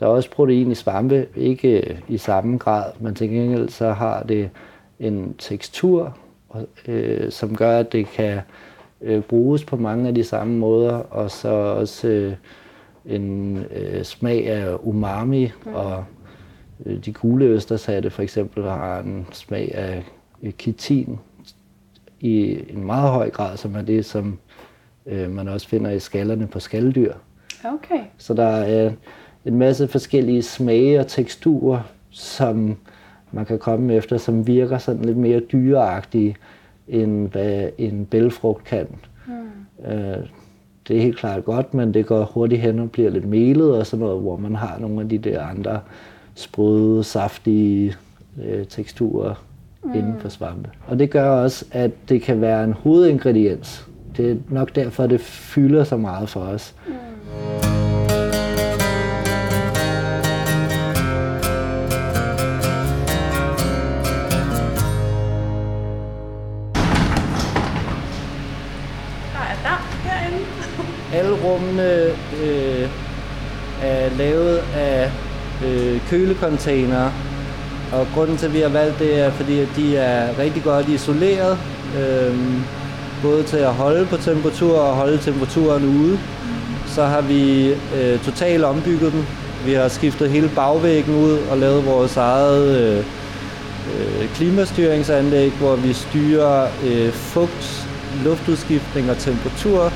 Der 0.00 0.06
er 0.06 0.10
også 0.10 0.30
protein 0.30 0.70
i 0.70 0.74
svampe, 0.74 1.26
ikke 1.36 1.90
øh, 1.90 1.98
i 2.08 2.18
samme 2.18 2.58
grad, 2.58 2.84
men 3.00 3.14
til 3.14 3.28
gengæld 3.28 3.68
så 3.68 3.92
har 3.92 4.22
det 4.22 4.50
en 5.00 5.34
tekstur, 5.38 6.16
øh, 6.88 7.30
som 7.30 7.56
gør, 7.56 7.78
at 7.78 7.92
det 7.92 8.06
kan 8.06 8.40
øh, 9.00 9.22
bruges 9.22 9.64
på 9.64 9.76
mange 9.76 10.08
af 10.08 10.14
de 10.14 10.24
samme 10.24 10.58
måder, 10.58 10.92
og 10.92 11.30
så 11.30 11.48
også 11.48 12.08
øh, 12.08 12.32
en 13.06 13.56
øh, 13.70 14.04
smag 14.04 14.48
af 14.48 14.76
umami, 14.82 15.50
mm. 15.66 15.74
og 15.74 16.04
øh, 16.86 17.04
de 17.04 17.12
gule 17.12 17.44
østershatte 17.44 18.10
for 18.10 18.22
eksempel 18.22 18.62
har 18.62 19.00
en 19.00 19.26
smag 19.32 19.74
af 19.74 20.04
øh, 20.42 20.52
kitin 20.52 21.18
i 22.20 22.58
en 22.68 22.84
meget 22.84 23.10
høj 23.10 23.30
grad, 23.30 23.56
som 23.56 23.74
er 23.74 23.82
det, 23.82 24.04
som 24.04 24.38
øh, 25.06 25.30
man 25.30 25.48
også 25.48 25.68
finder 25.68 25.90
i 25.90 26.00
skallerne 26.00 26.46
på 26.46 26.60
skalddyr. 26.60 27.12
Okay. 27.64 28.00
Så 28.18 28.34
der 28.34 28.46
er 28.46 28.92
en 29.44 29.58
masse 29.58 29.88
forskellige 29.88 30.42
smage 30.42 31.00
og 31.00 31.06
teksturer, 31.06 31.80
som 32.10 32.76
man 33.32 33.44
kan 33.44 33.58
komme 33.58 33.94
efter, 33.94 34.16
som 34.16 34.46
virker 34.46 34.78
sådan 34.78 35.04
lidt 35.04 35.16
mere 35.16 35.40
dyreagtige, 35.40 36.36
end 36.88 37.28
hvad 37.28 37.68
en 37.78 38.06
bælfrugt 38.06 38.64
kan. 38.64 38.86
Mm. 39.26 39.92
Øh, 39.92 40.18
det 40.88 40.96
er 40.96 41.00
helt 41.00 41.18
klart 41.18 41.44
godt, 41.44 41.74
men 41.74 41.94
det 41.94 42.06
går 42.06 42.24
hurtigt 42.24 42.60
hen 42.60 42.78
og 42.78 42.90
bliver 42.90 43.10
lidt 43.10 43.28
melet 43.28 43.78
og 43.78 43.86
sådan 43.86 44.04
noget, 44.04 44.20
hvor 44.20 44.36
man 44.36 44.54
har 44.54 44.78
nogle 44.78 45.00
af 45.00 45.08
de 45.08 45.18
der 45.18 45.42
andre 45.42 45.80
sprøde, 46.34 47.04
saftige 47.04 47.94
øh, 48.44 48.66
teksturer 48.66 49.44
mm. 49.84 49.94
inden 49.94 50.14
for 50.20 50.28
svampe. 50.28 50.70
Og 50.86 50.98
det 50.98 51.10
gør 51.10 51.30
også, 51.30 51.64
at 51.72 51.90
det 52.08 52.22
kan 52.22 52.40
være 52.40 52.64
en 52.64 52.72
hovedingrediens. 52.72 53.88
Det 54.16 54.30
er 54.30 54.36
nok 54.48 54.74
derfor, 54.74 55.06
det 55.06 55.20
fylder 55.20 55.84
så 55.84 55.96
meget 55.96 56.28
for 56.28 56.40
os. 56.40 56.74
Mm. 56.86 57.63
Alle 71.14 71.36
rummene 71.44 71.92
øh, 72.44 72.88
er 73.82 74.08
lavet 74.18 74.62
af 74.76 75.10
øh, 75.66 76.00
kølecontainere, 76.10 77.12
og 77.92 78.06
grunden 78.14 78.36
til, 78.36 78.46
at 78.46 78.54
vi 78.54 78.60
har 78.60 78.68
valgt 78.68 78.98
det, 78.98 79.20
er, 79.20 79.30
fordi 79.30 79.58
at 79.58 79.68
de 79.76 79.96
er 79.96 80.38
rigtig 80.38 80.62
godt 80.62 80.88
isoleret, 80.88 81.58
øh, 81.98 82.34
både 83.22 83.42
til 83.42 83.56
at 83.56 83.72
holde 83.72 84.06
på 84.06 84.16
temperatur 84.16 84.78
og 84.78 84.94
holde 84.94 85.18
temperaturen 85.18 85.84
ude. 85.84 86.18
Så 86.86 87.04
har 87.04 87.20
vi 87.20 87.68
øh, 87.68 88.18
totalt 88.24 88.64
ombygget 88.64 89.12
dem. 89.12 89.24
Vi 89.66 89.72
har 89.72 89.88
skiftet 89.88 90.30
hele 90.30 90.50
bagvæggen 90.56 91.14
ud 91.14 91.38
og 91.50 91.58
lavet 91.58 91.86
vores 91.86 92.16
eget 92.16 92.80
øh, 92.80 92.98
øh, 92.98 94.28
klimastyringsanlæg, 94.34 95.50
hvor 95.50 95.76
vi 95.76 95.92
styrer 95.92 96.68
øh, 96.86 97.12
fugt, 97.12 97.88
luftudskiftning 98.24 99.10
og 99.10 99.18
temperatur 99.18 99.92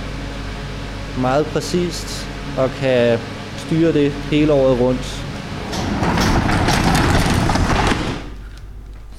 meget 1.20 1.46
præcist 1.46 2.28
og 2.58 2.70
kan 2.70 3.18
styre 3.56 3.92
det 3.92 4.12
hele 4.12 4.52
året 4.52 4.80
rundt. 4.80 5.24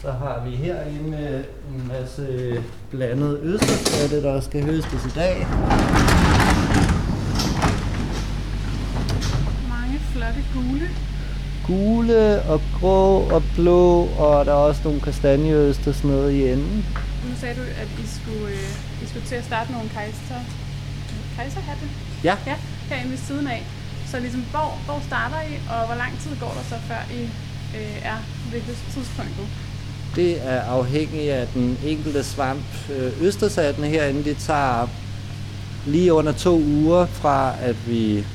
Så 0.01 0.11
har 0.11 0.43
vi 0.45 0.55
herinde 0.55 1.43
en 1.69 1.87
masse 1.87 2.27
blandet 2.91 3.39
østerskatte, 3.43 4.23
der 4.23 4.41
skal 4.41 4.63
høstes 4.63 5.05
i 5.05 5.09
dag. 5.15 5.47
Mange 9.69 9.99
flotte 10.11 10.43
gule. 10.53 10.89
Gule 11.67 12.41
og 12.41 12.61
grå 12.79 13.29
og 13.35 13.43
blå, 13.55 14.07
og 14.17 14.45
der 14.45 14.51
er 14.51 14.55
også 14.55 14.81
nogle 14.83 15.01
sådan 15.93 16.09
noget 16.09 16.31
i 16.31 16.51
enden. 16.51 16.85
Nu 17.29 17.35
sagde 17.35 17.55
du, 17.55 17.61
at 17.61 17.87
I 18.03 18.07
skulle, 18.07 18.47
øh, 18.47 19.03
I 19.03 19.05
skulle 19.09 19.25
til 19.25 19.35
at 19.35 19.45
starte 19.45 19.71
nogle 19.71 19.89
kejser 19.89 20.39
kejserhatte. 21.39 21.85
Ja. 22.23 22.35
ja. 22.47 22.55
Herinde 22.89 23.11
ved 23.11 23.17
siden 23.17 23.47
af. 23.47 23.65
Så 24.11 24.19
ligesom, 24.19 24.45
hvor, 24.51 24.77
hvor 24.85 25.01
starter 25.07 25.41
I, 25.41 25.53
og 25.69 25.85
hvor 25.85 25.95
lang 25.95 26.19
tid 26.23 26.31
går 26.39 26.53
der 26.57 26.63
så, 26.69 26.75
før 26.87 27.01
I 27.15 27.21
øh, 27.77 28.05
er 28.05 28.17
ved 28.51 28.61
tidspunktet? 28.93 29.45
Det 30.15 30.47
er 30.47 30.61
afhængigt 30.61 31.31
af 31.31 31.47
den 31.47 31.77
enkelte 31.85 32.23
svamp. 32.23 32.65
Øh, 32.89 33.23
Østersatten 33.23 33.83
herinde, 33.83 34.23
det 34.23 34.37
tager 34.37 34.87
lige 35.85 36.13
under 36.13 36.31
to 36.31 36.59
uger 36.59 37.05
fra, 37.05 37.53
at 37.61 37.87
vi 37.87 38.25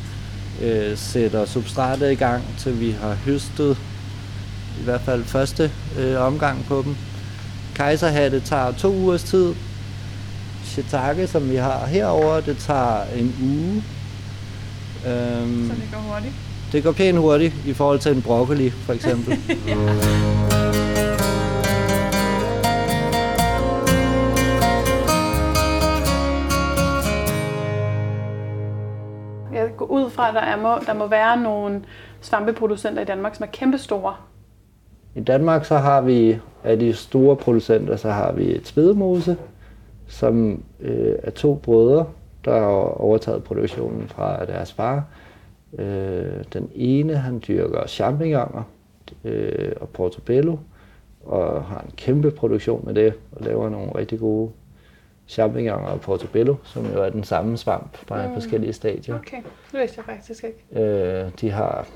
øh, 0.62 0.98
sætter 0.98 1.44
substratet 1.46 2.12
i 2.12 2.14
gang, 2.14 2.42
til 2.58 2.80
vi 2.80 2.90
har 2.90 3.14
høstet 3.14 3.78
i 4.80 4.84
hvert 4.84 5.00
fald 5.00 5.24
første 5.24 5.70
øh, 5.98 6.20
omgang 6.20 6.64
på 6.64 6.82
dem. 6.82 6.96
Kejserhatte 7.74 8.40
tager 8.40 8.72
to 8.72 8.88
ugers 8.88 9.22
tid, 9.22 9.54
shiitake, 10.74 11.26
som 11.26 11.50
vi 11.50 11.56
har 11.56 11.86
herover, 11.86 12.40
det 12.40 12.58
tager 12.58 13.04
en 13.16 13.34
uge. 13.42 13.82
Øhm, 15.06 15.68
så 15.68 15.74
det 15.74 15.88
går 15.92 16.00
hurtigt? 16.12 16.34
Det 16.72 16.84
går 16.84 16.92
pænt 16.92 17.18
hurtigt 17.18 17.54
i 17.66 17.72
forhold 17.72 17.98
til 17.98 18.16
en 18.16 18.22
broccoli, 18.22 18.70
for 18.70 18.92
eksempel. 18.92 19.38
ja. 19.66 19.74
Jeg 29.54 29.70
går 29.76 29.86
ud 29.86 30.10
fra, 30.10 30.28
at 30.28 30.34
der, 30.34 30.40
er 30.40 30.56
må, 30.56 30.78
der 30.86 30.94
må 30.94 31.06
være 31.06 31.36
nogle 31.36 31.82
svampeproducenter 32.20 33.02
i 33.02 33.04
Danmark, 33.04 33.34
som 33.34 33.42
er 33.42 33.46
kæmpestore. 33.46 34.14
I 35.14 35.20
Danmark 35.20 35.64
så 35.64 35.78
har 35.78 36.00
vi, 36.00 36.38
af 36.64 36.78
de 36.78 36.92
store 36.92 37.36
producenter, 37.36 37.96
så 37.96 38.10
har 38.10 38.32
vi 38.32 38.54
et 38.54 38.66
svedemose, 38.66 39.36
som 40.06 40.62
øh, 40.80 41.14
er 41.22 41.30
to 41.30 41.54
brødre, 41.54 42.06
der 42.44 42.52
har 42.52 43.00
overtaget 43.00 43.44
produktionen 43.44 44.08
fra 44.08 44.44
deres 44.44 44.72
far. 44.72 45.04
Øh, 45.78 46.44
den 46.52 46.70
ene, 46.74 47.16
han 47.16 47.42
dyrker 47.48 47.86
champignoner 47.86 48.62
øh, 49.24 49.72
og 49.80 49.88
portobello, 49.88 50.56
og 51.24 51.64
har 51.64 51.80
en 51.80 51.90
kæmpe 51.96 52.30
produktion 52.30 52.82
med 52.84 52.94
det, 52.94 53.14
og 53.32 53.44
laver 53.44 53.68
nogle 53.68 53.94
rigtig 53.94 54.18
gode 54.18 54.50
champignoner 55.28 55.86
og 55.86 56.00
portobello, 56.00 56.54
som 56.64 56.86
jo 56.92 57.02
er 57.02 57.08
den 57.08 57.24
samme 57.24 57.56
svamp, 57.56 58.06
bare 58.06 58.26
mm. 58.26 58.32
i 58.32 58.34
forskellige 58.34 58.72
stadier. 58.72 59.14
Okay, 59.14 59.42
det 59.72 59.80
vidste 59.80 59.94
jeg 59.96 60.04
faktisk 60.04 60.44
ikke. 60.44 60.84
Øh, 60.84 61.30
de 61.40 61.50
har 61.50 61.88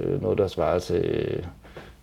øh, 0.00 0.22
noget, 0.22 0.38
der 0.38 0.46
svarer 0.46 0.78
til 0.78 1.46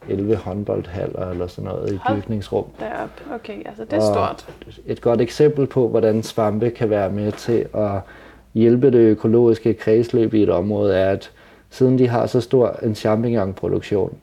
11 0.10 0.36
håndboldhaller 0.36 1.30
eller 1.30 1.48
sådan 1.48 1.70
noget 1.70 1.92
i 1.92 2.00
dyrkningsrum. 2.10 2.66
Derop. 2.80 3.10
Okay, 3.34 3.58
altså 3.66 3.86
det 3.86 3.94
er 3.94 3.98
og 3.98 4.04
stort. 4.04 4.48
Et 4.86 5.02
godt 5.02 5.22
eksempel 5.22 5.68
på, 5.68 5.88
hvordan 5.88 6.24
svampe 6.24 6.70
kan 6.70 6.90
være 6.90 7.10
med 7.10 7.32
til 7.32 7.66
at 7.74 8.00
hjælpe 8.54 8.92
det 8.92 9.00
økologiske 9.00 9.74
kredsløb 9.74 10.34
i 10.34 10.44
et 10.44 10.50
område, 10.50 10.96
er, 10.96 11.12
at 11.12 11.32
siden 11.70 11.98
de 11.98 12.08
har 12.08 12.26
så 12.26 12.42
stor 12.42 12.80
en 12.84 12.96
champignonproduktion, 12.96 14.18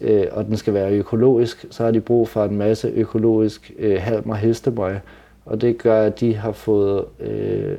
øh, 0.00 0.26
og 0.30 0.46
den 0.46 0.56
skal 0.56 0.74
være 0.74 0.92
økologisk, 0.92 1.66
så 1.70 1.84
har 1.84 1.90
de 1.90 2.00
brug 2.00 2.28
for 2.28 2.44
en 2.44 2.56
masse 2.56 2.88
økologisk 2.88 3.72
øh, 3.78 4.00
halm 4.00 4.30
og 4.30 4.36
hestemøg. 4.36 4.96
Og 5.44 5.60
det 5.60 5.78
gør, 5.78 6.02
at 6.02 6.20
de 6.20 6.34
har 6.34 6.52
fået 6.52 7.04
øh, 7.20 7.76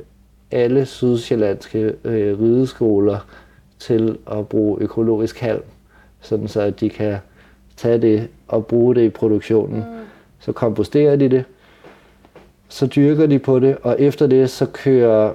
alle 0.50 0.86
sydsjællandske 0.86 1.94
øh, 2.04 2.40
rideskoler 2.40 3.26
til 3.78 4.18
at 4.30 4.48
bruge 4.48 4.80
økologisk 4.80 5.40
halm 5.40 5.62
sådan 6.24 6.48
så 6.48 6.60
at 6.60 6.80
de 6.80 6.90
kan 6.90 7.16
tage 7.76 7.98
det 7.98 8.28
og 8.48 8.66
bruge 8.66 8.94
det 8.94 9.02
i 9.02 9.08
produktionen. 9.08 9.78
Mm. 9.78 9.84
Så 10.40 10.52
komposterer 10.52 11.16
de 11.16 11.28
det, 11.28 11.44
så 12.68 12.86
dyrker 12.86 13.26
de 13.26 13.38
på 13.38 13.58
det, 13.58 13.76
og 13.82 14.00
efter 14.00 14.26
det 14.26 14.50
så 14.50 14.66
kører 14.66 15.32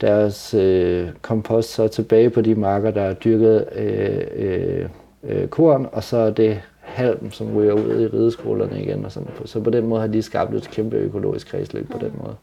deres 0.00 0.54
øh, 0.54 1.08
kompost 1.22 1.70
så 1.70 1.88
tilbage 1.88 2.30
på 2.30 2.40
de 2.40 2.54
marker, 2.54 2.90
der 2.90 3.02
er 3.02 3.14
dyrket 3.14 3.64
øh, 3.74 4.20
øh, 4.36 4.88
øh, 5.24 5.48
korn, 5.48 5.88
og 5.92 6.04
så 6.04 6.16
er 6.16 6.30
det 6.30 6.60
halm, 6.80 7.30
som 7.30 7.56
ryger 7.56 7.72
ud 7.72 8.00
i 8.00 8.06
rideskolerne 8.06 8.82
igen. 8.82 9.04
Og 9.04 9.12
sådan. 9.12 9.28
Så 9.44 9.60
på 9.60 9.70
den 9.70 9.86
måde 9.86 10.00
har 10.00 10.08
de 10.08 10.22
skabt 10.22 10.54
et 10.54 10.70
kæmpe 10.70 10.96
økologisk 10.96 11.48
kredsløb 11.48 11.88
mm. 11.88 11.98
på 11.98 12.04
den 12.04 12.12
måde. 12.22 12.34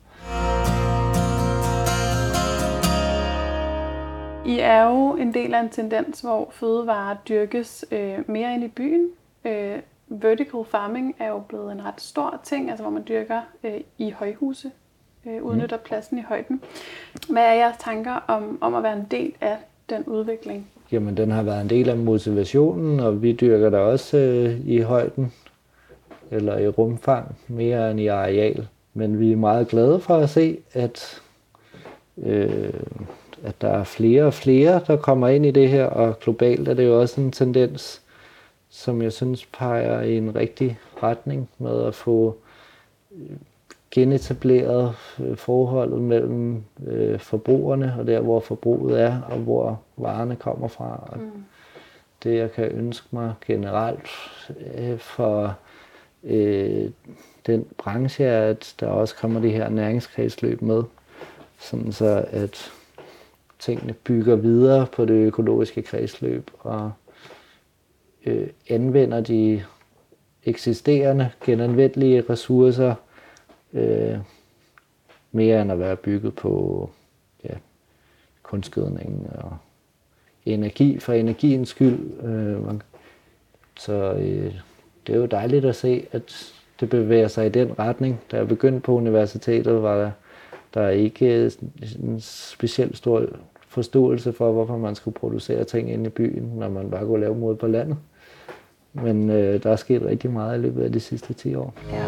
I 4.49 4.59
er 4.59 4.83
jo 4.83 5.15
en 5.15 5.33
del 5.33 5.53
af 5.53 5.59
en 5.59 5.69
tendens, 5.69 6.21
hvor 6.21 6.49
fødevarer 6.51 7.15
dyrkes 7.29 7.85
øh, 7.91 8.17
mere 8.27 8.53
ind 8.53 8.63
i 8.63 8.67
byen. 8.67 9.09
Øh, 9.45 9.77
vertical 10.07 10.65
farming 10.71 11.15
er 11.19 11.27
jo 11.27 11.39
blevet 11.39 11.71
en 11.71 11.85
ret 11.85 12.01
stor 12.01 12.39
ting, 12.43 12.69
altså 12.69 12.83
hvor 12.83 12.91
man 12.91 13.03
dyrker 13.07 13.41
øh, 13.63 13.81
i 13.97 14.12
højhuse, 14.12 14.71
øh, 15.25 15.43
udnytter 15.43 15.77
mm. 15.77 15.83
pladsen 15.85 16.17
i 16.17 16.21
højden. 16.21 16.62
Hvad 17.29 17.43
er 17.43 17.53
jeres 17.53 17.75
tanker 17.79 18.23
om, 18.27 18.57
om 18.62 18.75
at 18.75 18.83
være 18.83 18.97
en 18.97 19.07
del 19.12 19.33
af 19.41 19.57
den 19.89 20.03
udvikling? 20.03 20.67
Jamen, 20.91 21.17
den 21.17 21.31
har 21.31 21.43
været 21.43 21.62
en 21.62 21.69
del 21.69 21.89
af 21.89 21.97
motivationen, 21.97 22.99
og 22.99 23.21
vi 23.21 23.31
dyrker 23.31 23.69
der 23.69 23.79
også 23.79 24.17
øh, 24.17 24.67
i 24.67 24.79
højden, 24.79 25.33
eller 26.31 26.57
i 26.57 26.67
rumfang, 26.67 27.35
mere 27.47 27.91
end 27.91 27.99
i 27.99 28.07
areal. 28.07 28.67
Men 28.93 29.19
vi 29.19 29.31
er 29.31 29.38
meget 29.38 29.67
glade 29.67 29.99
for 29.99 30.17
at 30.17 30.29
se, 30.29 30.57
at 30.73 31.21
øh, 32.17 32.73
at 33.43 33.62
der 33.62 33.69
er 33.69 33.84
flere 33.84 34.23
og 34.23 34.34
flere, 34.34 34.82
der 34.88 34.95
kommer 34.97 35.28
ind 35.28 35.45
i 35.45 35.52
det 35.52 35.69
her, 35.69 35.86
og 35.86 36.19
globalt 36.19 36.67
er 36.67 36.73
det 36.73 36.86
jo 36.86 37.02
også 37.02 37.21
en 37.21 37.32
tendens, 37.32 38.02
som 38.69 39.02
jeg 39.02 39.13
synes 39.13 39.45
peger 39.45 40.02
i 40.02 40.17
en 40.17 40.36
rigtig 40.36 40.80
retning 41.04 41.49
med 41.58 41.84
at 41.84 41.95
få 41.95 42.38
genetableret 43.91 44.95
øh, 45.19 45.38
forholdet 45.38 46.02
mellem 46.02 46.63
øh, 46.88 47.19
forbrugerne 47.19 47.95
og 47.99 48.08
der, 48.08 48.19
hvor 48.19 48.39
forbruget 48.39 49.02
er, 49.02 49.21
og 49.21 49.38
hvor 49.38 49.82
varerne 49.97 50.36
kommer 50.36 50.67
fra. 50.67 51.10
Og 51.12 51.19
mm. 51.19 51.43
Det, 52.23 52.38
jeg 52.38 52.52
kan 52.52 52.65
ønske 52.65 53.08
mig 53.12 53.34
generelt 53.45 54.08
øh, 54.78 54.97
for 54.97 55.58
øh, 56.23 56.89
den 57.47 57.65
branche, 57.78 58.25
er, 58.25 58.49
at 58.49 58.75
der 58.80 58.88
også 58.88 59.15
kommer 59.15 59.39
det 59.39 59.52
her 59.52 59.69
næringskredsløb 59.69 60.62
med, 60.62 60.84
sådan 61.60 61.91
så 61.91 62.25
at 62.32 62.71
tingene 63.60 63.93
bygger 63.93 64.36
videre 64.36 64.88
på 64.95 65.06
det 65.06 65.13
økologiske 65.13 65.82
kredsløb 65.82 66.52
og 66.60 66.91
øh, 68.26 68.48
anvender 68.69 69.22
de 69.22 69.63
eksisterende 70.43 71.30
genanvendelige 71.45 72.24
ressourcer 72.30 72.95
øh, 73.74 74.17
mere 75.32 75.62
end 75.62 75.72
at 75.72 75.80
være 75.80 75.95
bygget 75.95 76.36
på 76.36 76.89
ja, 77.43 77.54
kunstgødning 78.43 79.30
og 79.36 79.58
energi 80.45 81.00
for 81.00 81.13
energiens 81.13 81.69
skyld. 81.69 82.24
Øh, 82.24 82.65
man, 82.65 82.82
så 83.80 84.13
øh, 84.13 84.54
det 85.08 85.15
er 85.15 85.19
jo 85.19 85.26
dejligt 85.26 85.65
at 85.65 85.76
se, 85.76 86.08
at 86.12 86.54
det 86.80 86.89
bevæger 86.89 87.28
sig 87.28 87.45
i 87.45 87.50
den 87.50 87.80
retning. 87.80 88.19
Da 88.32 88.38
jeg 88.38 88.48
begyndte 88.48 88.80
på 88.80 88.93
universitetet, 88.93 89.84
var 89.84 89.98
der, 89.98 90.12
der 90.73 90.89
ikke 90.89 91.51
en 92.03 92.17
specielt 92.21 92.97
stor 92.97 93.25
forståelse 93.67 94.34
for, 94.34 94.51
hvorfor 94.51 94.77
man 94.77 94.95
skulle 94.95 95.15
producere 95.15 95.63
ting 95.63 95.91
inde 95.91 96.05
i 96.05 96.10
byen, 96.10 96.51
når 96.55 96.69
man 96.69 96.89
bare 96.89 97.05
kunne 97.05 97.21
lave 97.21 97.36
mod 97.36 97.55
på 97.55 97.67
landet. 97.67 97.97
Men 98.93 99.29
øh, 99.29 99.63
der 99.63 99.71
er 99.71 99.75
sket 99.75 100.01
rigtig 100.05 100.32
meget 100.32 100.58
i 100.58 100.62
løbet 100.62 100.84
af 100.84 100.91
de 100.91 100.99
sidste 100.99 101.34
10 101.34 101.55
år. 101.55 101.73
Ja. 101.91 102.05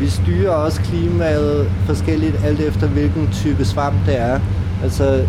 Vi 0.00 0.06
styrer 0.10 0.50
også 0.50 0.80
klimaet 0.80 1.66
forskelligt 1.86 2.36
alt 2.44 2.60
efter 2.60 2.86
hvilken 2.88 3.28
type 3.32 3.64
svamp 3.64 3.96
det 4.06 4.18
er. 4.18 4.40
Altså 4.82 5.28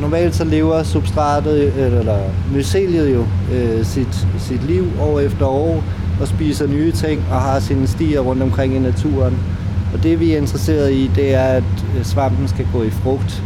normalt 0.00 0.34
så 0.34 0.44
lever 0.44 0.82
substratet, 0.82 1.72
eller 1.76 2.18
myceliet 2.54 3.14
jo, 3.14 3.24
øh, 3.52 3.84
sit, 3.84 4.26
sit 4.38 4.64
liv 4.64 4.86
år 5.00 5.20
efter 5.20 5.46
år 5.46 5.84
og 6.20 6.28
spiser 6.28 6.66
nye 6.66 6.92
ting 6.92 7.22
og 7.30 7.40
har 7.40 7.60
sine 7.60 7.86
stier 7.86 8.20
rundt 8.20 8.42
omkring 8.42 8.76
i 8.76 8.78
naturen. 8.78 9.38
Og 9.94 10.02
det 10.02 10.20
vi 10.20 10.32
er 10.32 10.38
interesseret 10.38 10.92
i, 10.92 11.10
det 11.14 11.34
er, 11.34 11.44
at 11.44 11.84
øh, 11.98 12.04
svampen 12.04 12.48
skal 12.48 12.66
gå 12.72 12.82
i 12.82 12.90
frugt. 12.90 13.42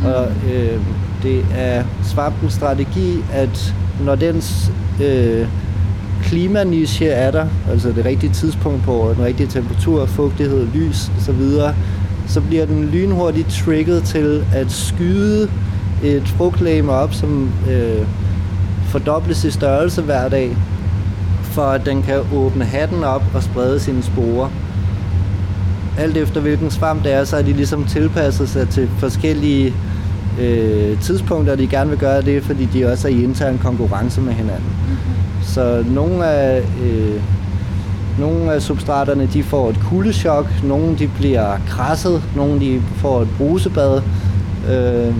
Mm. 0.00 0.06
Og 0.06 0.26
øh, 0.52 0.80
det 1.22 1.44
er 1.56 1.84
svampens 2.04 2.52
strategi, 2.52 3.18
at 3.32 3.74
når 4.04 4.14
dens 4.14 4.70
øh, 5.02 5.46
klimaniche 6.22 7.06
er 7.06 7.30
der, 7.30 7.46
altså 7.70 7.88
det 7.88 8.04
rigtige 8.04 8.32
tidspunkt 8.32 8.82
på 8.82 9.12
den 9.16 9.24
rigtige 9.24 9.46
temperatur, 9.46 10.06
fugtighed, 10.06 10.66
lys 10.74 11.10
osv., 11.18 11.42
så 12.26 12.40
bliver 12.40 12.66
den 12.66 12.84
lynhurtigt 12.84 13.48
trigget 13.48 14.04
til 14.04 14.44
at 14.54 14.72
skyde 14.72 15.50
et 16.02 16.28
frugtlæme 16.28 16.92
op, 16.92 17.14
som 17.14 17.50
øh, 17.70 18.06
fordobles 18.84 19.44
i 19.44 19.50
størrelse 19.50 20.02
hver 20.02 20.28
dag, 20.28 20.56
for 21.42 21.62
at 21.62 21.86
den 21.86 22.02
kan 22.02 22.20
åbne 22.34 22.64
hatten 22.64 23.04
op 23.04 23.22
og 23.34 23.42
sprede 23.42 23.80
sine 23.80 24.02
sporer 24.02 24.48
alt 25.98 26.16
efter 26.16 26.40
hvilken 26.40 26.70
svamp 26.70 27.04
det 27.04 27.12
er, 27.12 27.24
så 27.24 27.36
er 27.36 27.42
de 27.42 27.52
ligesom 27.52 27.84
tilpasset 27.84 28.48
sig 28.48 28.68
til 28.68 28.88
forskellige 28.98 29.74
øh, 30.40 31.00
tidspunkter, 31.00 31.56
de 31.56 31.66
gerne 31.66 31.90
vil 31.90 31.98
gøre 31.98 32.22
det, 32.22 32.42
fordi 32.42 32.64
de 32.64 32.92
også 32.92 33.08
er 33.08 33.12
i 33.12 33.22
intern 33.24 33.58
konkurrence 33.58 34.20
med 34.20 34.32
hinanden. 34.32 34.70
Mm-hmm. 34.88 35.42
Så 35.42 35.84
nogle 35.86 36.26
af, 36.26 36.62
øh, 36.82 37.20
nogle 38.18 38.52
af 38.52 38.62
substraterne, 38.62 39.28
de 39.32 39.42
får 39.42 39.70
et 39.70 39.80
kuldechok, 39.80 40.46
nogle 40.64 40.98
de 40.98 41.08
bliver 41.08 41.56
krasset, 41.68 42.22
nogle 42.36 42.60
de 42.60 42.82
får 42.96 43.22
et 43.22 43.28
brusebad, 43.38 44.02
øh, 44.70 45.14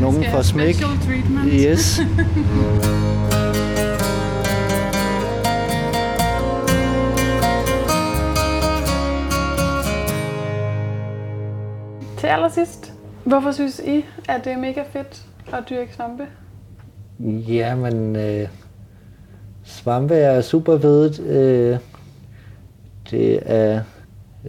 nogle 0.00 0.24
får 0.30 0.42
smæk. 0.42 0.74
Yes. 1.46 2.00
Til 12.18 12.26
allersidst, 12.26 12.92
hvorfor 13.24 13.52
synes 13.52 13.80
I, 13.86 14.04
at 14.28 14.44
det 14.44 14.52
er 14.52 14.58
mega 14.58 14.82
fedt 14.92 15.22
at 15.52 15.64
dyrke 15.70 15.94
svampe? 15.94 16.26
Ja, 17.48 17.74
men 17.74 18.16
øh, 18.16 18.48
svampe 19.64 20.14
er 20.14 20.40
super 20.40 20.78
fedt. 20.78 21.20
Øh, 21.20 21.78
det 23.10 23.38
er 23.42 23.82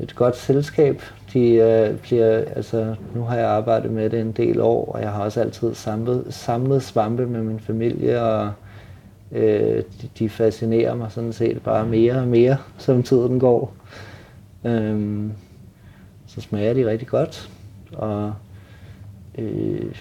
et 0.02 0.16
godt 0.16 0.38
selskab. 0.38 1.02
De 1.34 1.54
øh, 1.54 1.98
bliver, 1.98 2.38
altså, 2.56 2.96
nu 3.16 3.22
har 3.22 3.36
jeg 3.36 3.48
arbejdet 3.48 3.92
med 3.92 4.10
det 4.10 4.22
en 4.22 4.32
del 4.32 4.62
år, 4.62 4.92
og 4.92 5.02
jeg 5.02 5.12
har 5.12 5.24
også 5.24 5.42
altid 5.42 5.74
samlet, 5.74 6.26
samlet 6.30 6.84
svampe 6.84 7.26
med 7.26 7.44
min 7.44 7.60
familie, 7.60 8.22
og 8.22 8.52
øh, 9.32 9.84
de, 10.02 10.10
de 10.20 10.30
fascinerer 10.30 10.96
mig 10.96 11.12
sådan 11.12 11.34
set 11.34 11.62
bare 11.64 11.86
mere 11.86 12.16
og 12.16 12.28
mere, 12.28 12.58
som 12.78 13.04
tiden 13.04 13.40
går. 13.40 13.74
Øhm, 14.64 15.32
så 16.28 16.42
smager 16.42 16.74
de 16.74 16.90
rigtig 16.90 17.08
godt. 17.08 17.50
Og 17.92 18.34
øh, 19.38 19.96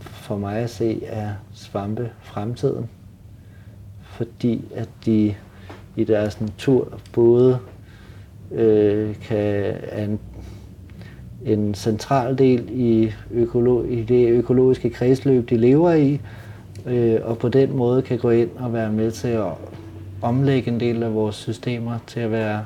for 0.00 0.36
mig 0.36 0.56
at 0.56 0.70
se 0.70 1.04
er 1.04 1.30
svampe 1.54 2.10
fremtiden, 2.22 2.88
fordi 4.02 4.64
at 4.74 4.88
de 5.06 5.34
i 5.96 6.04
deres 6.04 6.40
natur 6.40 7.00
både 7.12 7.58
øh, 8.52 9.14
kan 9.14 9.76
er 9.82 10.04
en, 10.04 10.20
en 11.46 11.74
central 11.74 12.38
del 12.38 12.68
i, 12.70 13.12
økolo, 13.30 13.84
i 13.84 14.02
det 14.02 14.28
økologiske 14.28 14.90
kredsløb, 14.90 15.50
de 15.50 15.56
lever 15.56 15.92
i, 15.92 16.20
øh, 16.86 17.20
og 17.24 17.38
på 17.38 17.48
den 17.48 17.76
måde 17.76 18.02
kan 18.02 18.18
gå 18.18 18.30
ind 18.30 18.50
og 18.56 18.72
være 18.72 18.92
med 18.92 19.10
til 19.10 19.28
at 19.28 19.52
omlægge 20.22 20.70
en 20.70 20.80
del 20.80 21.02
af 21.02 21.14
vores 21.14 21.36
systemer 21.36 21.98
til 22.06 22.20
at 22.20 22.32
være 22.32 22.64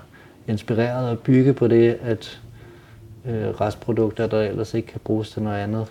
inspireret 0.49 1.11
og 1.11 1.19
bygge 1.19 1.53
på 1.53 1.69
det, 1.69 1.99
at 2.03 2.41
øh, 3.27 3.49
restprodukter, 3.49 4.27
der 4.27 4.41
ellers 4.41 4.75
ikke 4.75 4.89
kan 4.89 5.01
bruges 5.05 5.31
til 5.31 5.43
noget 5.43 5.59
andet, 5.59 5.87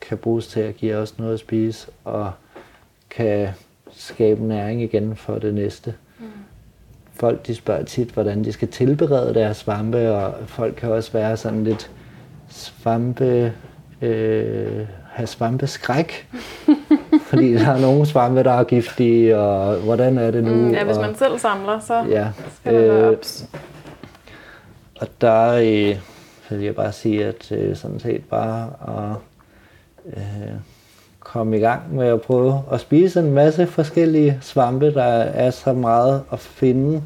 kan 0.00 0.18
bruges 0.18 0.46
til 0.46 0.60
at 0.60 0.76
give 0.76 0.96
os 0.96 1.18
noget 1.18 1.32
at 1.32 1.40
spise, 1.40 1.88
og 2.04 2.32
kan 3.10 3.48
skabe 3.92 4.44
næring 4.44 4.82
igen 4.82 5.16
for 5.16 5.38
det 5.38 5.54
næste. 5.54 5.94
Mm. 6.18 6.24
Folk 7.12 7.46
de 7.46 7.54
spørger 7.54 7.84
tit, 7.84 8.08
hvordan 8.08 8.44
de 8.44 8.52
skal 8.52 8.68
tilberede 8.68 9.34
deres 9.34 9.56
svampe, 9.56 10.12
og 10.12 10.34
folk 10.46 10.74
kan 10.76 10.92
også 10.92 11.12
være 11.12 11.36
sådan 11.36 11.64
lidt 11.64 11.90
svampe, 12.48 13.52
øh, 14.02 14.86
have 15.10 15.26
svampeskræk. 15.26 16.28
fordi 17.30 17.54
der 17.54 17.68
er 17.68 17.80
nogle 17.80 18.06
svampe, 18.06 18.42
der 18.42 18.52
er 18.52 18.64
giftige, 18.64 19.38
og 19.38 19.76
hvordan 19.76 20.18
er 20.18 20.30
det 20.30 20.44
nu? 20.44 20.54
Mm, 20.54 20.70
ja, 20.70 20.84
hvis 20.84 20.96
man 20.96 21.14
selv 21.14 21.38
samler, 21.38 21.80
så 21.80 22.04
ja, 22.10 22.28
skal 22.60 22.74
øh, 22.74 23.16
Og 25.00 25.08
der, 25.20 25.52
øh, 25.52 25.96
vil 26.50 26.64
jeg 26.64 26.74
bare 26.74 26.92
sige, 26.92 27.24
at 27.26 27.52
øh, 27.52 27.76
sådan 27.76 28.00
set 28.00 28.24
bare 28.24 28.70
at 28.88 29.16
øh, 30.16 30.52
komme 31.20 31.56
i 31.56 31.60
gang 31.60 31.94
med 31.94 32.06
at 32.06 32.22
prøve 32.22 32.62
at 32.72 32.80
spise 32.80 33.20
en 33.20 33.32
masse 33.32 33.66
forskellige 33.66 34.38
svampe. 34.40 34.94
Der 34.94 35.02
er 35.02 35.50
så 35.50 35.72
meget 35.72 36.22
at 36.32 36.38
finde 36.38 37.02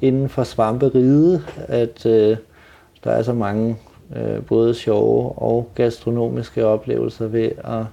inden 0.00 0.28
for 0.28 0.44
svamperiget, 0.44 1.46
at 1.68 2.06
øh, 2.06 2.36
der 3.04 3.10
er 3.10 3.22
så 3.22 3.32
mange 3.32 3.76
øh, 4.16 4.44
både 4.44 4.74
sjove 4.74 5.32
og 5.32 5.70
gastronomiske 5.74 6.66
oplevelser 6.66 7.26
ved 7.26 7.50
at 7.64 7.84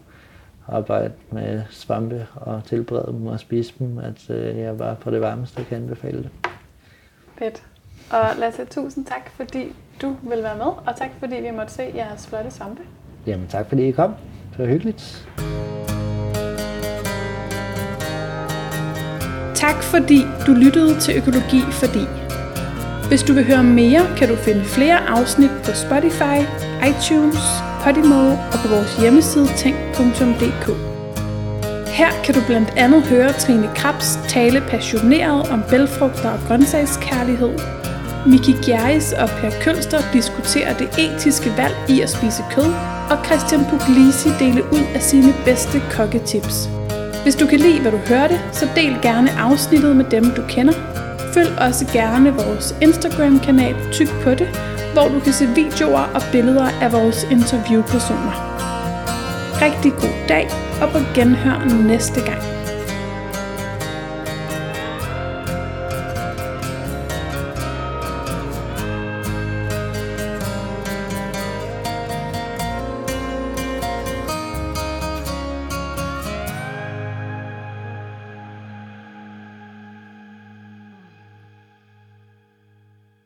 arbejde 0.67 1.11
med 1.31 1.61
svampe 1.69 2.27
og 2.35 2.61
tilberede 2.65 3.11
dem 3.11 3.27
og 3.27 3.39
spise 3.39 3.73
dem, 3.79 3.97
at 3.97 4.29
øh, 4.29 4.57
jeg 4.57 4.77
bare 4.77 4.95
på 4.95 5.11
det 5.11 5.21
varmeste 5.21 5.63
kan 5.63 5.77
anbefale 5.77 6.17
det. 6.17 6.29
Fedt. 7.39 7.63
Og 8.11 8.25
Lasse, 8.39 8.65
tusind 8.65 9.05
tak, 9.05 9.29
fordi 9.29 9.75
du 10.01 10.15
vil 10.29 10.43
være 10.43 10.57
med, 10.57 10.65
og 10.65 10.95
tak 10.97 11.09
fordi 11.19 11.35
vi 11.35 11.51
måtte 11.51 11.73
se 11.73 11.91
jeres 11.95 12.27
flotte 12.27 12.51
svampe. 12.51 12.81
Jamen 13.27 13.47
tak 13.47 13.67
fordi 13.67 13.87
I 13.87 13.91
kom. 13.91 14.13
Det 14.51 14.59
var 14.59 14.65
hyggeligt. 14.65 15.27
Tak 19.55 19.83
fordi 19.83 20.21
du 20.47 20.51
lyttede 20.51 20.99
til 20.99 21.17
Økologi 21.17 21.61
Fordi. 21.71 22.26
Hvis 23.07 23.23
du 23.23 23.33
vil 23.33 23.45
høre 23.45 23.63
mere, 23.63 24.07
kan 24.17 24.29
du 24.29 24.35
finde 24.35 24.65
flere 24.65 24.97
afsnit 25.09 25.51
på 25.65 25.71
Spotify, 25.73 26.37
iTunes, 26.89 27.39
Podimo 27.83 28.29
og 28.31 28.57
på 28.63 28.67
vores 28.67 28.97
hjemmeside 29.01 29.47
tænk.dk. 29.57 30.65
Her 31.87 32.11
kan 32.23 32.35
du 32.35 32.41
blandt 32.47 32.73
andet 32.77 33.03
høre 33.03 33.33
Trine 33.33 33.69
Krabs 33.75 34.19
tale 34.27 34.61
passioneret 34.69 35.49
om 35.49 35.63
bælfrugter 35.69 36.29
og 36.29 36.39
grøntsagskærlighed, 36.47 37.59
Miki 38.25 38.55
Gjerris 38.65 39.13
og 39.13 39.29
Per 39.29 39.51
Kølster 39.61 40.01
diskuterer 40.13 40.77
det 40.77 40.89
etiske 40.99 41.53
valg 41.57 41.75
i 41.89 42.01
at 42.01 42.09
spise 42.09 42.43
kød, 42.51 42.73
og 43.11 43.25
Christian 43.25 43.65
Puglisi 43.69 44.29
dele 44.39 44.63
ud 44.63 44.85
af 44.95 45.01
sine 45.01 45.33
bedste 45.45 45.81
kokketips. 45.91 46.69
Hvis 47.23 47.35
du 47.35 47.47
kan 47.47 47.59
lide, 47.59 47.81
hvad 47.81 47.91
du 47.91 47.97
hørte, 47.97 48.39
så 48.51 48.67
del 48.75 48.97
gerne 49.01 49.31
afsnittet 49.31 49.95
med 49.95 50.05
dem, 50.05 50.23
du 50.31 50.41
kender. 50.47 51.06
Følg 51.37 51.59
også 51.59 51.85
gerne 51.93 52.33
vores 52.33 52.75
Instagram-kanal 52.81 53.75
Tyk 53.91 54.09
på 54.23 54.29
det, 54.29 54.47
hvor 54.93 55.07
du 55.07 55.19
kan 55.19 55.33
se 55.33 55.47
videoer 55.55 55.99
og 56.15 56.21
billeder 56.31 56.69
af 56.81 56.91
vores 56.91 57.23
interviewpersoner. 57.23 58.35
Rigtig 59.61 59.91
god 59.91 60.27
dag 60.29 60.47
og 60.81 60.89
på 60.89 60.97
genhør 61.15 61.83
næste 61.87 62.21
gang. 62.21 62.56